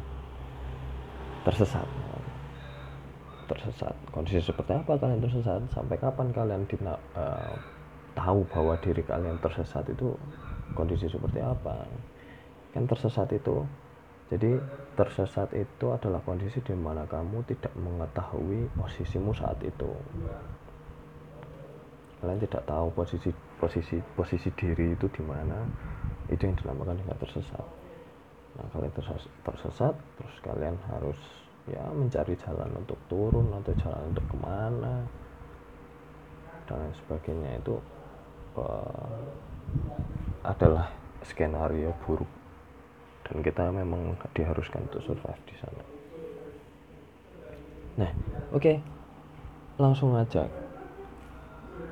Tersesat 1.48 2.05
tersesat. 3.46 3.94
Kondisi 4.10 4.42
seperti 4.42 4.74
apa 4.74 4.98
kalian 4.98 5.22
tersesat? 5.22 5.62
Sampai 5.70 5.96
kapan 5.96 6.30
kalian 6.34 6.62
dina, 6.66 6.98
uh, 7.14 7.54
tahu 8.12 8.42
bahwa 8.50 8.74
diri 8.82 9.02
kalian 9.06 9.38
tersesat 9.38 9.86
itu 9.90 10.12
kondisi 10.74 11.06
seperti 11.06 11.40
apa? 11.40 11.86
Kan 12.74 12.84
tersesat 12.84 13.30
itu 13.32 13.64
jadi 14.26 14.58
tersesat 14.98 15.54
itu 15.54 15.86
adalah 15.94 16.18
kondisi 16.26 16.58
di 16.58 16.74
mana 16.74 17.06
kamu 17.06 17.46
tidak 17.46 17.70
mengetahui 17.78 18.66
posisimu 18.74 19.30
saat 19.30 19.62
itu. 19.62 19.86
Kalian 22.18 22.42
tidak 22.42 22.66
tahu 22.66 22.90
posisi 22.90 23.30
posisi 23.62 24.02
posisi 24.18 24.50
diri 24.58 24.98
itu 24.98 25.06
di 25.14 25.22
mana. 25.22 25.62
Itu 26.26 26.42
yang 26.42 26.58
dinamakan 26.58 26.98
dengan 26.98 27.18
tersesat. 27.22 27.66
Nah 28.58 28.66
kalian 28.74 28.90
tersesat, 28.98 29.30
tersesat 29.46 29.94
terus 30.18 30.36
kalian 30.42 30.74
harus 30.90 31.20
ya 31.66 31.82
mencari 31.90 32.38
jalan 32.38 32.70
untuk 32.78 32.98
turun 33.10 33.50
atau 33.50 33.74
jalan 33.82 34.14
untuk 34.14 34.26
ke 34.30 34.36
mana 34.38 35.02
dan 36.66 36.82
lain 36.82 36.94
sebagainya 36.98 37.50
itu 37.62 37.74
uh, 38.58 39.22
adalah 40.42 40.90
skenario 41.22 41.94
buruk. 42.06 42.28
Dan 43.26 43.42
kita 43.42 43.74
memang 43.74 44.14
diharuskan 44.34 44.86
untuk 44.86 45.02
survive 45.02 45.42
di 45.46 45.56
sana. 45.58 45.84
Nah 48.02 48.10
oke. 48.54 48.62
Okay. 48.62 48.76
langsung 49.76 50.16
aja. 50.16 50.48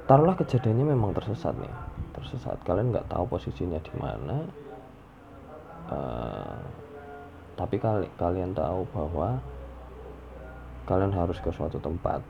Taruhlah 0.08 0.38
kejadiannya 0.40 0.94
memang 0.94 1.12
tersesat 1.12 1.52
nih. 1.58 1.74
Tersesat. 2.16 2.56
Kalian 2.64 2.94
nggak 2.94 3.10
tahu 3.12 3.28
posisinya 3.28 3.76
di 3.82 3.94
mana. 3.98 4.36
Uh, 5.84 6.58
tapi 7.54 7.76
kali, 7.76 8.08
kalian 8.16 8.56
tahu 8.56 8.88
bahwa 8.88 9.36
kalian 10.84 11.12
harus 11.12 11.36
ke 11.40 11.50
suatu 11.52 11.80
tempat. 11.80 12.20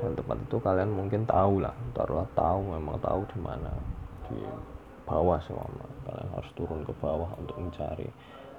Dan 0.00 0.16
tempat 0.16 0.36
itu 0.40 0.56
kalian 0.56 0.90
mungkin 0.96 1.28
tahu 1.28 1.60
lah 1.60 1.76
taruhlah 1.92 2.28
tahu 2.32 2.72
memang 2.72 2.96
tahu 3.04 3.20
di 3.30 3.38
mana. 3.38 3.72
Di 4.30 4.38
bawah 5.04 5.38
semua 5.44 5.66
kalian 6.08 6.28
harus 6.32 6.50
turun 6.56 6.80
ke 6.86 6.92
bawah 6.98 7.30
untuk 7.36 7.58
mencari. 7.58 8.08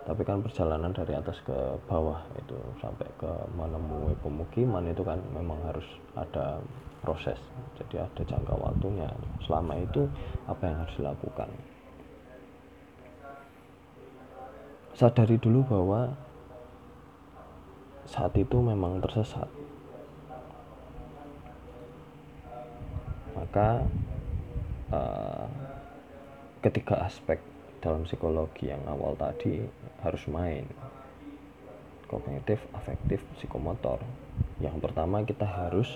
Tapi 0.02 0.22
kan 0.26 0.42
perjalanan 0.42 0.90
dari 0.90 1.14
atas 1.14 1.38
ke 1.46 1.54
bawah 1.86 2.26
itu 2.34 2.58
sampai 2.82 3.06
ke 3.22 3.30
menemui 3.54 4.18
pemukiman 4.26 4.82
itu 4.90 5.06
kan 5.06 5.22
memang 5.30 5.62
harus 5.62 5.86
ada 6.18 6.58
proses. 7.06 7.38
Jadi 7.78 8.02
ada 8.02 8.22
jangka 8.26 8.56
waktunya. 8.58 9.10
Selama 9.46 9.78
itu 9.78 10.10
apa 10.50 10.62
yang 10.66 10.78
harus 10.82 10.96
dilakukan? 10.98 11.50
Sadari 14.98 15.38
dulu 15.38 15.66
bahwa 15.70 16.14
saat 18.12 18.36
itu 18.36 18.60
memang 18.60 19.00
tersesat. 19.00 19.48
Maka 23.32 23.88
uh, 24.92 25.48
ketiga 26.60 27.08
aspek 27.08 27.40
dalam 27.80 28.04
psikologi 28.04 28.68
yang 28.68 28.84
awal 28.84 29.16
tadi 29.16 29.64
harus 30.04 30.28
main 30.28 30.68
kognitif, 32.12 32.60
afektif, 32.76 33.24
psikomotor. 33.40 34.04
Yang 34.60 34.84
pertama 34.84 35.24
kita 35.24 35.48
harus 35.48 35.88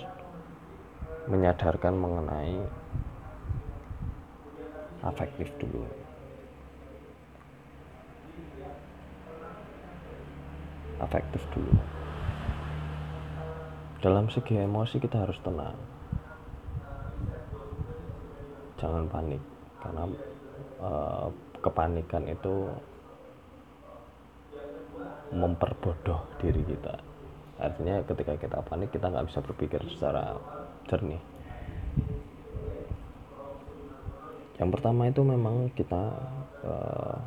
menyadarkan 1.28 2.00
mengenai 2.00 2.64
afektif 5.04 5.52
dulu. 5.60 5.84
Afektif 11.04 11.44
dulu 11.52 12.05
dalam 14.04 14.28
segi 14.32 14.60
emosi 14.60 15.00
kita 15.00 15.24
harus 15.24 15.40
tenang. 15.44 15.78
Jangan 18.76 19.08
panik 19.08 19.42
karena 19.80 20.04
uh, 20.84 21.28
kepanikan 21.64 22.28
itu 22.28 22.70
memperbodoh 25.32 26.22
diri 26.40 26.62
kita. 26.64 26.96
Artinya 27.56 28.04
ketika 28.04 28.36
kita 28.36 28.60
panik 28.68 28.92
kita 28.92 29.08
nggak 29.08 29.28
bisa 29.32 29.40
berpikir 29.40 29.82
secara 29.96 30.36
jernih. 30.92 31.24
Yang 34.56 34.70
pertama 34.80 35.12
itu 35.12 35.22
memang 35.24 35.72
kita 35.76 36.04
uh, 36.64 37.20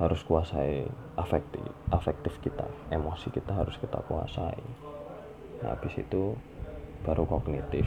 harus 0.00 0.24
kuasai 0.24 0.88
afektif 1.20 1.64
afektif 1.92 2.32
kita 2.40 2.64
emosi 2.88 3.28
kita 3.28 3.52
harus 3.52 3.76
kita 3.76 4.00
kuasai. 4.08 4.62
Nah, 5.60 5.76
habis 5.76 5.94
itu 6.00 6.32
baru 7.04 7.28
kognitif 7.28 7.84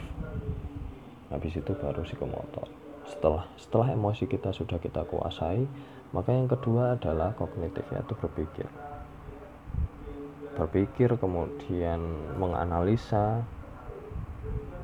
habis 1.26 1.58
itu 1.58 1.72
baru 1.74 2.06
psikomotor. 2.06 2.70
Setelah 3.10 3.50
setelah 3.58 3.90
emosi 3.94 4.30
kita 4.30 4.54
sudah 4.54 4.78
kita 4.78 5.02
kuasai 5.06 5.66
maka 6.14 6.30
yang 6.30 6.46
kedua 6.46 6.94
adalah 6.94 7.34
kognitif 7.34 7.82
yaitu 7.90 8.14
berpikir. 8.14 8.68
Berpikir 10.54 11.18
kemudian 11.18 12.00
menganalisa 12.38 13.42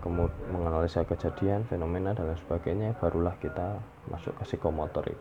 kemudian 0.03 0.35
menganalisa 0.51 1.07
kejadian 1.07 1.63
fenomena 1.71 2.11
dan 2.11 2.27
lain 2.27 2.41
sebagainya 2.43 2.99
barulah 2.99 3.39
kita 3.39 3.79
masuk 4.11 4.35
ke 4.43 4.45
psikomotorik 4.51 5.19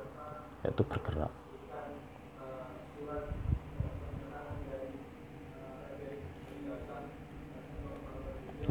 yaitu 0.65 0.81
bergerak 0.89 1.29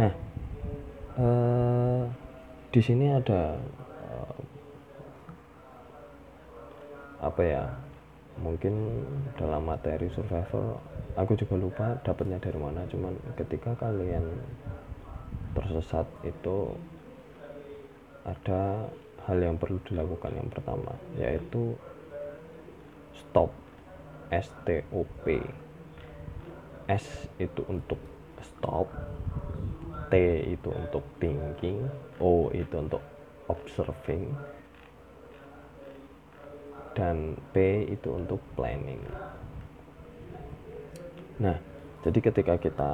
Nah, 0.01 0.13
eh, 1.21 2.03
di 2.73 2.81
sini 2.81 3.13
ada 3.13 3.61
eh, 4.09 4.37
apa 7.21 7.43
ya? 7.45 7.65
Mungkin 8.41 8.73
dalam 9.37 9.69
materi 9.69 10.09
survival, 10.17 10.81
aku 11.13 11.37
juga 11.37 11.61
lupa 11.61 11.87
dapatnya 12.01 12.41
dari 12.41 12.57
mana. 12.57 12.89
Cuman 12.89 13.13
ketika 13.37 13.77
kalian 13.77 14.25
tersesat 15.53 16.09
itu 16.25 16.73
ada 18.25 18.89
hal 19.29 19.39
yang 19.41 19.61
perlu 19.61 19.77
dilakukan 19.85 20.33
yang 20.33 20.49
pertama 20.49 20.93
yaitu 21.19 21.77
stop 23.13 23.53
S 24.33 24.49
T 24.65 24.85
O 24.95 25.05
P 25.25 25.41
S 26.89 27.29
itu 27.37 27.61
untuk 27.69 27.99
stop 28.41 28.89
T 30.11 30.14
itu 30.51 30.68
untuk 30.75 31.07
thinking, 31.23 31.87
O 32.18 32.51
itu 32.51 32.75
untuk 32.75 32.99
observing, 33.46 34.35
dan 36.99 37.38
P 37.55 37.87
itu 37.87 38.11
untuk 38.11 38.42
planning. 38.59 39.01
Nah, 41.40 41.57
jadi 42.03 42.18
ketika 42.20 42.55
kita 42.59 42.92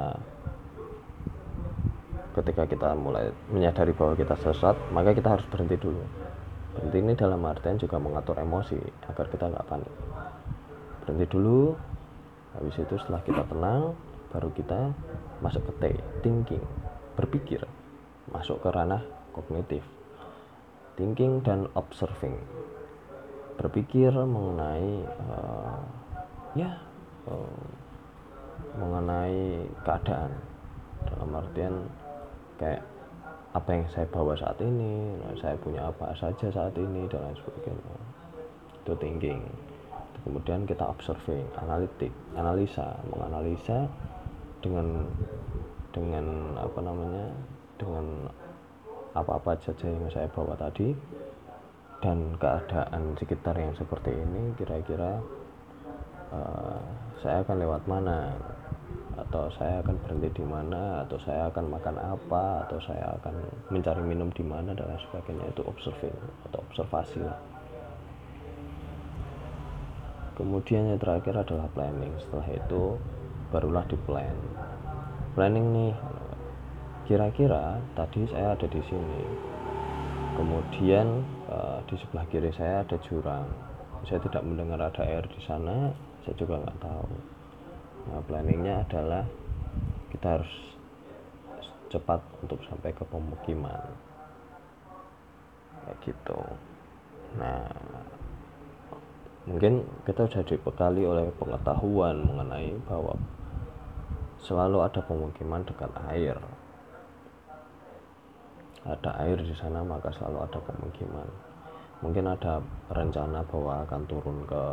ketika 2.37 2.69
kita 2.69 2.93
mulai 2.93 3.33
menyadari 3.49 3.97
bahwa 3.97 4.13
kita 4.13 4.37
sesat 4.37 4.77
maka 4.93 5.17
kita 5.17 5.33
harus 5.33 5.45
berhenti 5.49 5.73
dulu. 5.81 6.05
Berhenti 6.77 6.97
ini 7.01 7.13
dalam 7.17 7.41
artian 7.49 7.81
juga 7.81 7.97
mengatur 7.97 8.37
emosi 8.37 8.77
agar 9.09 9.25
kita 9.33 9.49
nggak 9.49 9.65
panik. 9.65 9.93
Berhenti 11.01 11.25
dulu 11.33 11.73
habis 12.53 12.77
itu 12.77 12.95
setelah 13.01 13.25
kita 13.25 13.41
tenang 13.49 13.97
baru 14.29 14.53
kita 14.53 14.93
masuk 15.41 15.65
ke 15.65 15.73
T 15.81 15.83
thinking 16.21 16.61
berpikir 17.17 17.65
masuk 18.29 18.61
ke 18.61 18.69
ranah 18.69 19.01
kognitif 19.33 19.81
thinking 20.97 21.45
dan 21.45 21.69
observing. 21.77 22.35
Berpikir 23.57 24.09
mengenai 24.09 25.05
uh, 25.29 25.81
ya 26.57 26.81
uh, 27.29 27.61
mengenai 28.81 29.65
keadaan. 29.85 30.33
Dalam 31.07 31.29
artian 31.39 31.73
kayak 32.57 32.81
apa 33.53 33.69
yang 33.69 33.85
saya 33.93 34.05
bawa 34.09 34.33
saat 34.35 34.59
ini 34.59 35.17
saya 35.39 35.55
punya 35.61 35.87
apa 35.87 36.11
saja 36.17 36.49
saat 36.51 36.73
ini 36.75 37.05
dan 37.07 37.21
lain 37.29 37.37
sebagainya. 37.37 37.95
Itu 38.83 38.93
thinking. 38.97 39.41
Kemudian 40.25 40.67
kita 40.67 40.83
observing 40.83 41.47
analitik 41.61 42.11
analisa 42.35 42.99
menganalisa 43.07 43.87
dengan 44.59 45.07
dengan 45.91 46.57
apa 46.59 46.79
namanya 46.83 47.27
dengan 47.77 48.05
apa-apa 49.17 49.57
saja 49.61 49.89
yang 49.89 50.09
saya 50.13 50.29
bawa 50.29 50.53
tadi 50.53 50.93
dan 51.97 52.37
keadaan 52.37 53.17
sekitar 53.17 53.57
yang 53.57 53.73
seperti 53.73 54.13
ini 54.13 54.53
kira-kira 54.53 55.17
uh, 56.29 56.79
saya 57.21 57.41
akan 57.41 57.57
lewat 57.57 57.83
mana? 57.89 58.37
Atau 59.17 59.49
saya 59.57 59.81
akan 59.81 59.97
berhenti 60.05 60.29
di 60.37 60.45
mana? 60.45 61.01
Atau 61.01 61.17
saya 61.25 61.49
akan 61.49 61.73
makan 61.73 61.97
apa? 61.97 62.69
Atau 62.69 62.77
saya 62.85 63.17
akan 63.17 63.33
mencari 63.73 64.05
minum 64.05 64.29
di 64.29 64.45
mana? 64.45 64.77
Dan 64.77 64.93
lain 64.93 65.01
sebagainya. 65.09 65.49
Itu 65.49 65.65
observing 65.65 66.13
atau 66.45 66.61
observasi 66.69 67.25
lah. 67.25 67.39
Kemudian 70.37 70.93
yang 70.93 71.01
terakhir 71.01 71.33
adalah 71.33 71.65
planning. 71.73 72.13
Setelah 72.21 72.45
itu 72.53 73.01
barulah 73.49 73.81
di 73.89 73.97
plan 74.05 74.37
planning 75.37 75.69
nih. 75.69 75.93
Kira-kira 77.05 77.77
tadi 77.93 78.25
saya 78.33 78.57
ada 78.57 78.65
di 78.65 78.81
sini. 78.89 79.21
Kemudian 80.33 81.21
uh, 81.45 81.77
di 81.85 81.95
sebelah 82.01 82.25
kiri 82.33 82.49
saya 82.57 82.81
ada 82.81 82.97
jurang. 83.05 83.45
Saya 84.09 84.17
tidak 84.25 84.41
mendengar 84.41 84.81
ada 84.81 85.05
air 85.05 85.21
di 85.29 85.41
sana 85.45 85.93
saya 86.25 86.35
juga 86.35 86.59
nggak 86.59 86.79
tahu. 86.83 87.11
Nah 88.11 88.19
planningnya 88.27 88.83
adalah 88.83 89.23
kita 90.11 90.27
harus 90.35 90.53
cepat 91.87 92.19
untuk 92.43 92.59
sampai 92.67 92.91
ke 92.91 93.05
pemukiman. 93.07 93.79
Kayak 95.85 95.97
gitu. 96.03 96.39
Nah 97.39 97.63
mungkin 99.47 99.87
kita 100.03 100.27
sudah 100.27 100.43
dibekali 100.43 101.07
oleh 101.07 101.31
pengetahuan 101.39 102.27
mengenai 102.27 102.75
bahwa 102.89 103.15
selalu 104.43 104.77
ada 104.85 105.01
pemukiman 105.01 105.61
dekat 105.65 105.89
air. 106.13 106.37
Ada 108.87 109.11
air 109.25 109.37
di 109.41 109.55
sana 109.57 109.83
maka 109.83 110.13
selalu 110.13 110.47
ada 110.47 110.59
pemukiman. 110.61 111.27
Mungkin 112.05 112.29
ada 112.29 112.61
rencana 112.93 113.41
bahwa 113.49 113.81
akan 113.83 114.01
turun 114.05 114.37
ke 114.45 114.63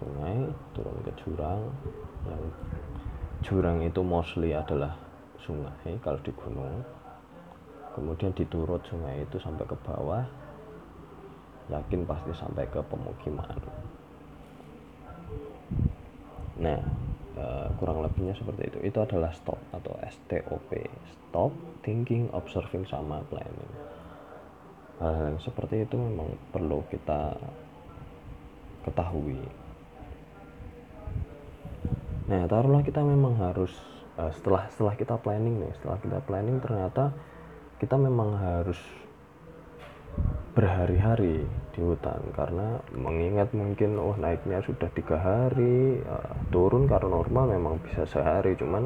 sungai 0.00 0.50
turun 0.74 0.96
ke 1.06 1.12
jurang. 1.22 1.70
Yang 2.26 2.42
jurang 3.46 3.78
itu 3.86 4.00
mostly 4.02 4.50
adalah 4.52 4.98
sungai 5.38 5.98
kalau 6.02 6.18
di 6.20 6.32
gunung. 6.34 6.82
Kemudian 7.92 8.32
diturut 8.32 8.82
sungai 8.88 9.22
itu 9.22 9.36
sampai 9.36 9.68
ke 9.68 9.76
bawah 9.84 10.24
yakin 11.70 12.02
pasti 12.04 12.32
sampai 12.34 12.66
ke 12.68 12.80
pemukiman. 12.90 13.56
Nah 16.58 16.80
e, 17.36 17.44
kurang 17.80 18.04
lebihnya 18.04 18.36
seperti 18.36 18.72
itu. 18.72 18.78
Itu 18.84 18.98
adalah 19.04 19.32
stop 19.32 19.58
atau 19.72 19.96
STOP 20.06 20.70
stop 21.10 21.52
thinking 21.84 22.28
observing 22.32 22.84
sama 22.88 23.24
planning. 23.28 23.72
Hal-hal 25.02 25.40
seperti 25.42 25.82
itu 25.88 25.96
memang 25.98 26.36
perlu 26.54 26.84
kita 26.92 27.34
ketahui. 28.86 29.40
Nah 32.30 32.46
taruhlah 32.46 32.86
kita 32.86 33.02
memang 33.02 33.34
harus 33.40 33.74
uh, 34.16 34.30
setelah 34.32 34.68
setelah 34.70 34.94
kita 34.94 35.14
planning 35.18 35.62
nih 35.62 35.72
setelah 35.80 35.98
kita 36.00 36.18
planning 36.24 36.58
ternyata 36.60 37.12
kita 37.80 37.98
memang 37.98 38.38
harus 38.38 38.78
berhari-hari 40.52 41.48
di 41.72 41.80
hutan 41.80 42.20
karena 42.36 42.76
mengingat 42.92 43.56
mungkin 43.56 43.96
oh 43.96 44.12
naiknya 44.20 44.60
sudah 44.60 44.92
tiga 44.92 45.16
hari 45.16 46.04
uh, 46.04 46.36
turun 46.52 46.84
karena 46.84 47.08
normal 47.08 47.56
memang 47.56 47.74
bisa 47.80 48.04
sehari 48.04 48.52
cuman 48.60 48.84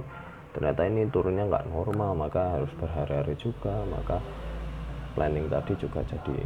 ternyata 0.55 0.87
ini 0.87 1.11
turunnya 1.11 1.51
nggak 1.51 1.67
normal 1.69 2.15
maka 2.15 2.55
harus 2.55 2.71
berhari-hari 2.79 3.35
juga 3.35 3.83
maka 3.91 4.23
planning 5.19 5.51
tadi 5.51 5.75
juga 5.75 6.07
jadi 6.07 6.39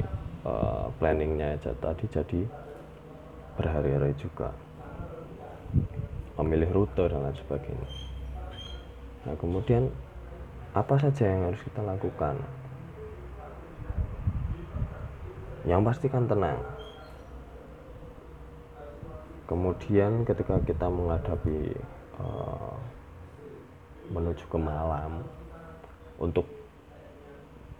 uh, 0.48 0.88
planningnya 0.96 1.61
tadi 1.61 2.06
jadi 2.09 2.40
berhari-hari 3.61 4.16
juga. 4.16 4.54
Memilih 6.40 6.72
rute 6.72 7.04
dan 7.04 7.20
lain 7.20 7.37
sebagainya. 7.37 7.88
Nah 9.28 9.35
kemudian 9.37 9.92
apa 10.72 10.96
saja 10.96 11.28
yang 11.28 11.52
harus 11.52 11.61
kita 11.66 11.85
lakukan 11.85 12.40
yang 15.68 15.84
pasti 15.84 16.08
kan 16.08 16.24
tenang. 16.24 16.56
Kemudian 19.44 20.22
ketika 20.22 20.62
kita 20.62 20.86
menghadapi 20.86 21.74
uh, 22.22 22.74
menuju 24.14 24.46
ke 24.46 24.58
malam 24.58 25.26
untuk 26.22 26.46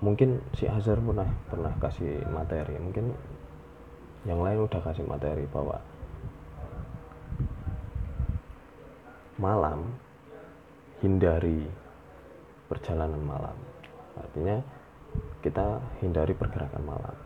mungkin 0.02 0.42
si 0.58 0.66
Azhar 0.66 0.98
pernah 0.98 1.30
pernah 1.48 1.72
kasih 1.78 2.26
materi. 2.28 2.74
Mungkin 2.76 3.14
yang 4.28 4.42
lain 4.42 4.66
udah 4.66 4.80
kasih 4.82 5.06
materi 5.06 5.46
bahwa 5.48 5.78
malam 9.40 9.88
hindari 11.00 11.64
perjalanan 12.68 13.22
malam. 13.24 13.56
Artinya 14.20 14.58
kita 15.40 15.80
hindari 16.02 16.36
pergerakan 16.36 16.84
malam 16.84 17.16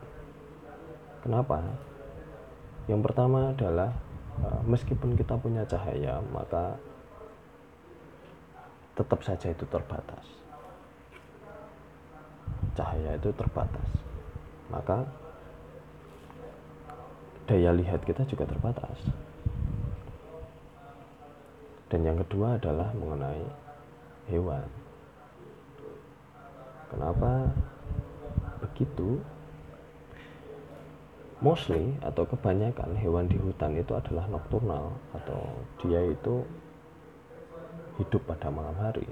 Kenapa? 1.24 1.56
Yang 2.84 3.00
pertama 3.08 3.56
adalah 3.56 3.96
uh, 4.44 4.60
meskipun 4.68 5.16
kita 5.16 5.40
punya 5.40 5.64
cahaya, 5.64 6.20
maka 6.28 6.76
tetap 8.92 9.24
saja 9.24 9.48
itu 9.48 9.64
terbatas. 9.72 10.20
Cahaya 12.76 13.16
itu 13.16 13.32
terbatas. 13.32 13.88
Maka 14.68 15.08
daya 17.48 17.72
lihat 17.72 18.04
kita 18.04 18.28
juga 18.28 18.44
terbatas. 18.44 19.00
Dan 21.88 22.04
yang 22.04 22.20
kedua 22.20 22.60
adalah 22.60 22.92
mengenai 22.92 23.48
hewan. 24.28 24.68
Kenapa 26.92 27.48
begitu? 28.60 29.24
Mostly 31.44 31.92
atau 32.00 32.24
kebanyakan 32.24 32.96
hewan 32.96 33.28
di 33.28 33.36
hutan 33.36 33.76
itu 33.76 33.92
adalah 33.92 34.24
nokturnal 34.32 34.96
atau 35.12 35.44
dia 35.84 36.00
itu 36.00 36.40
hidup 38.00 38.24
pada 38.24 38.48
malam 38.48 38.72
hari. 38.80 39.04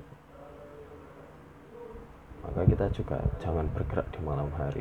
Maka 2.40 2.64
kita 2.64 2.88
juga 2.96 3.20
jangan 3.36 3.68
bergerak 3.76 4.08
di 4.16 4.20
malam 4.24 4.48
hari. 4.56 4.80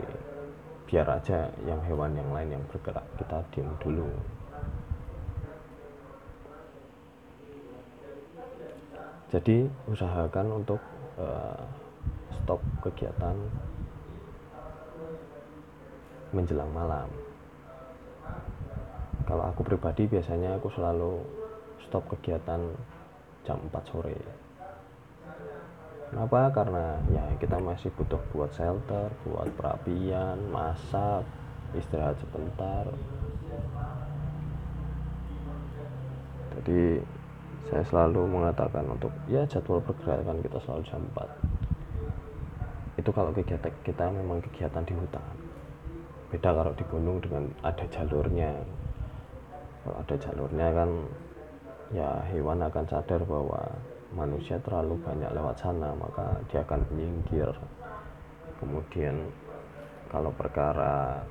Biar 0.88 1.04
aja 1.12 1.52
yang 1.68 1.84
hewan 1.84 2.16
yang 2.16 2.32
lain 2.32 2.56
yang 2.56 2.64
bergerak 2.72 3.04
kita 3.20 3.44
diam 3.52 3.76
dulu. 3.84 4.08
Jadi 9.28 9.68
usahakan 9.92 10.64
untuk 10.64 10.80
uh, 11.20 11.60
stop 12.32 12.64
kegiatan 12.84 13.36
menjelang 16.32 16.72
malam 16.72 17.08
aku 19.52 19.68
pribadi 19.68 20.08
biasanya 20.08 20.56
aku 20.56 20.72
selalu 20.72 21.20
stop 21.84 22.08
kegiatan 22.08 22.72
jam 23.44 23.58
4 23.68 23.92
sore. 23.92 24.16
Kenapa? 26.12 26.52
Karena 26.52 27.00
ya 27.12 27.24
kita 27.40 27.60
masih 27.60 27.92
butuh 27.96 28.20
buat 28.32 28.52
shelter 28.56 29.12
buat 29.28 29.48
perapian 29.56 30.40
masak 30.52 31.28
istirahat 31.76 32.16
sebentar. 32.20 32.88
Jadi 36.56 37.00
saya 37.72 37.84
selalu 37.88 38.28
mengatakan 38.28 38.84
untuk 38.88 39.12
ya 39.32 39.48
jadwal 39.48 39.80
pergerakan 39.80 40.44
kita 40.44 40.60
selalu 40.64 40.84
jam 40.88 41.04
4 41.16 41.52
itu 43.00 43.10
kalau 43.16 43.32
kegiatan 43.32 43.72
kita 43.88 44.06
memang 44.12 44.44
kegiatan 44.44 44.84
di 44.84 44.94
hutan. 44.94 45.24
Beda 46.28 46.54
kalau 46.54 46.76
di 46.76 46.84
gunung 46.92 47.18
dengan 47.24 47.50
ada 47.64 47.88
jalurnya 47.88 48.52
kalau 49.82 49.98
ada 49.98 50.16
jalurnya 50.18 50.68
kan 50.74 50.90
ya 51.92 52.10
hewan 52.32 52.62
akan 52.62 52.86
sadar 52.88 53.22
bahwa 53.26 53.60
manusia 54.14 54.60
terlalu 54.62 55.00
banyak 55.02 55.32
lewat 55.34 55.56
sana 55.58 55.92
maka 55.98 56.38
dia 56.52 56.62
akan 56.64 56.82
menyingkir. 56.94 57.50
Kemudian 58.62 59.26
kalau 60.12 60.30
perkara 60.38 61.24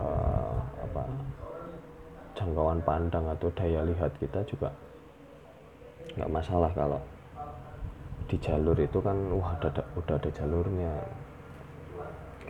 uh, 0.00 0.56
apa 0.82 1.02
jangkauan 2.34 2.80
pandang 2.82 3.28
atau 3.30 3.52
daya 3.54 3.86
lihat 3.86 4.10
kita 4.18 4.42
juga 4.48 4.72
nggak 6.18 6.32
masalah 6.32 6.72
kalau 6.74 7.00
di 8.26 8.36
jalur 8.40 8.74
itu 8.80 8.98
kan 9.04 9.16
wah 9.36 9.54
ada, 9.60 9.84
udah 9.94 10.16
ada 10.16 10.30
jalurnya 10.32 10.92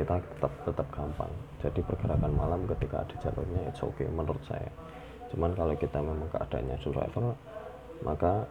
kita 0.03 0.19
tetap 0.19 0.53
tetap 0.67 0.87
gampang. 0.91 1.31
Jadi 1.63 1.81
pergerakan 1.87 2.33
malam 2.35 2.61
ketika 2.67 3.07
ada 3.07 3.15
jalurnya 3.23 3.71
oke 3.71 3.95
okay, 3.95 4.07
menurut 4.11 4.43
saya. 4.51 4.71
Cuman 5.31 5.55
kalau 5.55 5.79
kita 5.79 6.03
memang 6.03 6.27
keadaannya 6.35 6.77
survival 6.83 7.39
maka 8.03 8.43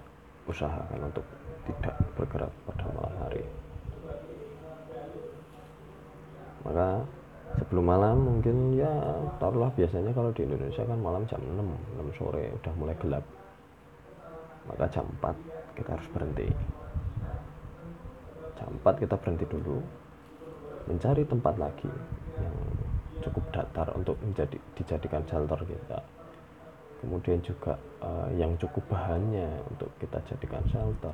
usahakan 0.47 1.11
untuk 1.11 1.27
tidak 1.67 1.95
bergerak 2.15 2.51
pada 2.65 2.87
malam 2.95 3.15
hari. 3.27 3.43
Maka 6.63 7.03
sebelum 7.59 7.85
malam 7.85 8.17
mungkin 8.23 8.79
ya 8.79 8.89
taruhlah 9.37 9.69
biasanya 9.75 10.15
kalau 10.15 10.31
di 10.31 10.47
Indonesia 10.47 10.87
kan 10.87 10.97
malam 10.97 11.27
jam 11.27 11.41
6 11.43 11.59
6 11.99 12.17
sore 12.17 12.47
udah 12.63 12.73
mulai 12.79 12.95
gelap. 12.97 13.25
Maka 14.71 14.87
jam 14.87 15.05
4 15.19 15.75
kita 15.75 15.89
harus 15.99 16.07
berhenti. 16.15 16.47
Jam 18.55 18.71
4 18.81 19.03
kita 19.03 19.15
berhenti 19.19 19.45
dulu 19.51 20.00
mencari 20.87 21.23
tempat 21.27 21.55
lagi 21.57 21.91
yang 22.37 22.57
cukup 23.21 23.43
datar 23.53 23.87
untuk 23.93 24.17
menjadi 24.25 24.57
dijadikan 24.73 25.21
shelter 25.29 25.61
kita. 25.65 25.99
Kemudian 27.01 27.41
juga 27.41 27.73
uh, 28.01 28.29
yang 28.37 28.53
cukup 28.61 28.85
bahannya 28.93 29.49
untuk 29.73 29.89
kita 29.97 30.21
jadikan 30.29 30.61
shelter. 30.69 31.13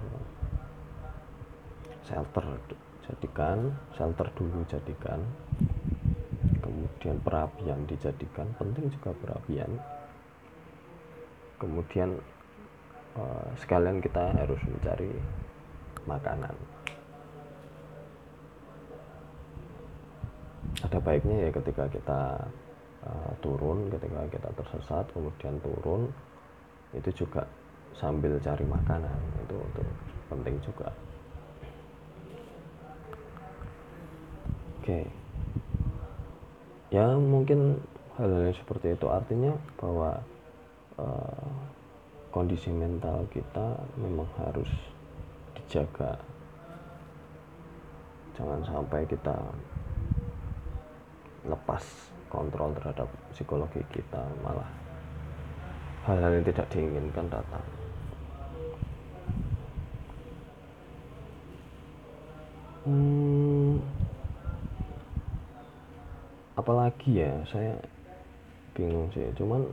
Shelter 2.04 2.46
jadikan 3.08 3.72
shelter 3.96 4.28
dulu 4.36 4.64
jadikan. 4.68 5.24
Kemudian 6.60 7.20
perapian 7.24 7.80
dijadikan 7.88 8.48
penting 8.60 8.92
juga 8.92 9.16
perapian. 9.16 9.72
Kemudian 11.58 12.20
uh, 13.16 13.48
sekalian 13.60 14.04
kita 14.04 14.36
harus 14.36 14.60
mencari 14.68 15.12
makanan 16.04 16.56
ada 20.84 20.98
baiknya 21.02 21.48
ya 21.48 21.50
ketika 21.50 21.90
kita 21.90 22.22
uh, 23.06 23.32
turun 23.42 23.90
ketika 23.90 24.22
kita 24.30 24.50
tersesat 24.54 25.06
kemudian 25.16 25.56
turun 25.64 26.12
itu 26.94 27.26
juga 27.26 27.44
sambil 27.98 28.38
cari 28.40 28.66
makanan 28.66 29.20
itu 29.48 29.58
itu 29.58 29.84
penting 30.30 30.56
juga 30.62 30.90
oke 34.80 34.86
okay. 34.86 35.04
ya 36.94 37.18
mungkin 37.18 37.82
hal-hal 38.18 38.54
seperti 38.54 38.94
itu 38.94 39.08
artinya 39.10 39.54
bahwa 39.78 40.22
uh, 41.02 41.48
kondisi 42.30 42.70
mental 42.70 43.26
kita 43.34 43.82
memang 43.98 44.30
harus 44.38 44.70
dijaga 45.58 46.22
jangan 48.38 48.62
sampai 48.62 49.02
kita 49.10 49.34
lepas 51.48 51.84
kontrol 52.28 52.76
terhadap 52.76 53.08
psikologi 53.32 53.80
kita 53.92 54.20
malah 54.44 54.68
hal-hal 56.08 56.40
yang 56.40 56.46
tidak 56.48 56.68
diinginkan 56.72 57.28
datang. 57.28 57.64
Hmm, 62.88 63.84
apalagi 66.56 67.20
ya 67.20 67.32
saya 67.52 67.76
bingung 68.72 69.12
sih. 69.12 69.28
Cuman 69.36 69.68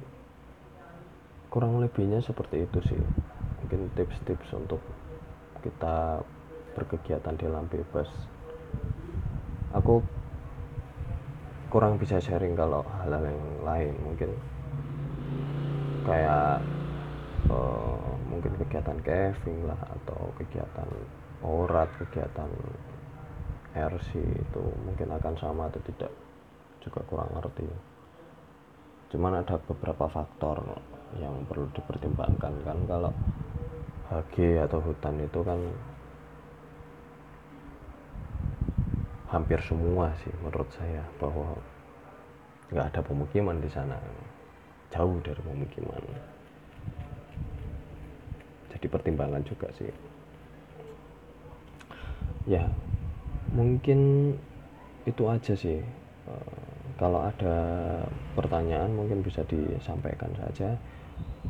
kurang 1.55 1.79
lebihnya 1.79 2.19
seperti 2.19 2.67
itu 2.67 2.79
sih. 2.91 3.03
Mungkin 3.63 3.95
tips-tips 3.95 4.51
untuk 4.59 4.83
kita 5.63 6.27
berkegiatan 6.75 7.39
di 7.39 7.45
alam 7.47 7.71
bebas. 7.71 8.11
Aku 9.79 10.03
kurang 11.75 11.99
bisa 11.99 12.23
sharing 12.23 12.55
kalau 12.55 12.87
hal-hal 13.03 13.35
yang 13.35 13.43
lain 13.67 13.95
mungkin 14.07 14.31
kayak 16.07 16.63
uh, 17.51 18.15
mungkin 18.31 18.55
kegiatan 18.63 18.95
caving 19.03 19.67
lah 19.67 19.81
atau 19.91 20.31
kegiatan 20.39 20.87
orat 21.43 21.91
kegiatan 21.99 22.47
RC 23.75 24.23
itu 24.23 24.63
mungkin 24.87 25.19
akan 25.19 25.35
sama 25.35 25.67
atau 25.67 25.83
tidak 25.83 26.15
juga 26.79 27.03
kurang 27.11 27.35
ngerti. 27.35 27.67
Cuman 29.11 29.43
ada 29.43 29.59
beberapa 29.59 30.07
faktor 30.07 30.63
yang 31.19 31.43
perlu 31.51 31.67
dipertimbangkan 31.75 32.55
kan 32.63 32.79
kalau 32.87 33.11
HG 34.15 34.63
atau 34.63 34.79
hutan 34.79 35.19
itu 35.19 35.43
kan 35.43 35.59
hampir 39.35 39.59
semua 39.67 40.15
sih 40.23 40.31
menurut 40.39 40.71
saya 40.71 41.03
bahwa 41.19 41.59
nggak 42.71 42.87
ada 42.95 43.01
pemukiman 43.03 43.59
di 43.59 43.67
sana. 43.67 43.99
Jauh 44.95 45.19
dari 45.27 45.43
pemukiman. 45.43 46.03
Jadi 48.71 48.87
pertimbangan 48.87 49.43
juga 49.43 49.67
sih. 49.75 49.91
Ya 52.47 52.63
mungkin 53.51 54.33
itu 55.03 55.23
aja 55.27 55.59
sih. 55.59 55.83
Uh, 56.31 56.63
kalau 56.95 57.27
ada 57.27 57.59
pertanyaan 58.39 58.95
mungkin 58.95 59.27
bisa 59.27 59.43
disampaikan 59.51 60.31
saja. 60.39 60.79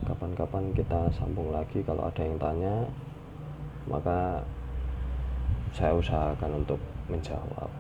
Kapan-kapan 0.08 0.72
kita 0.72 1.12
sambung 1.12 1.52
lagi 1.52 1.84
kalau 1.84 2.08
ada 2.08 2.20
yang 2.24 2.40
tanya 2.40 2.88
maka 3.84 4.40
saya 5.76 5.92
usahakan 5.92 6.64
untuk 6.64 6.80
menjawab. 7.10 7.70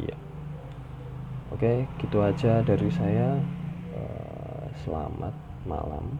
Iya. 0.00 0.16
Oke 1.50 1.84
gitu 1.98 2.22
aja 2.22 2.62
dari 2.62 2.88
saya. 2.92 3.36
Uh, 3.92 4.64
selamat 4.86 5.34
malam. 5.66 6.16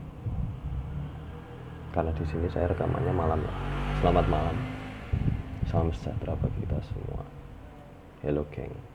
Karena 1.90 2.10
di 2.14 2.24
sini 2.26 2.46
saya 2.50 2.70
rekamannya 2.70 3.14
malam 3.14 3.40
ya. 3.42 3.54
Selamat 4.02 4.26
malam. 4.28 4.56
Salam 5.70 5.88
sejahtera 5.94 6.34
bagi 6.38 6.66
kita 6.66 6.78
semua. 6.82 7.22
Hello 8.20 8.44
geng 8.52 8.89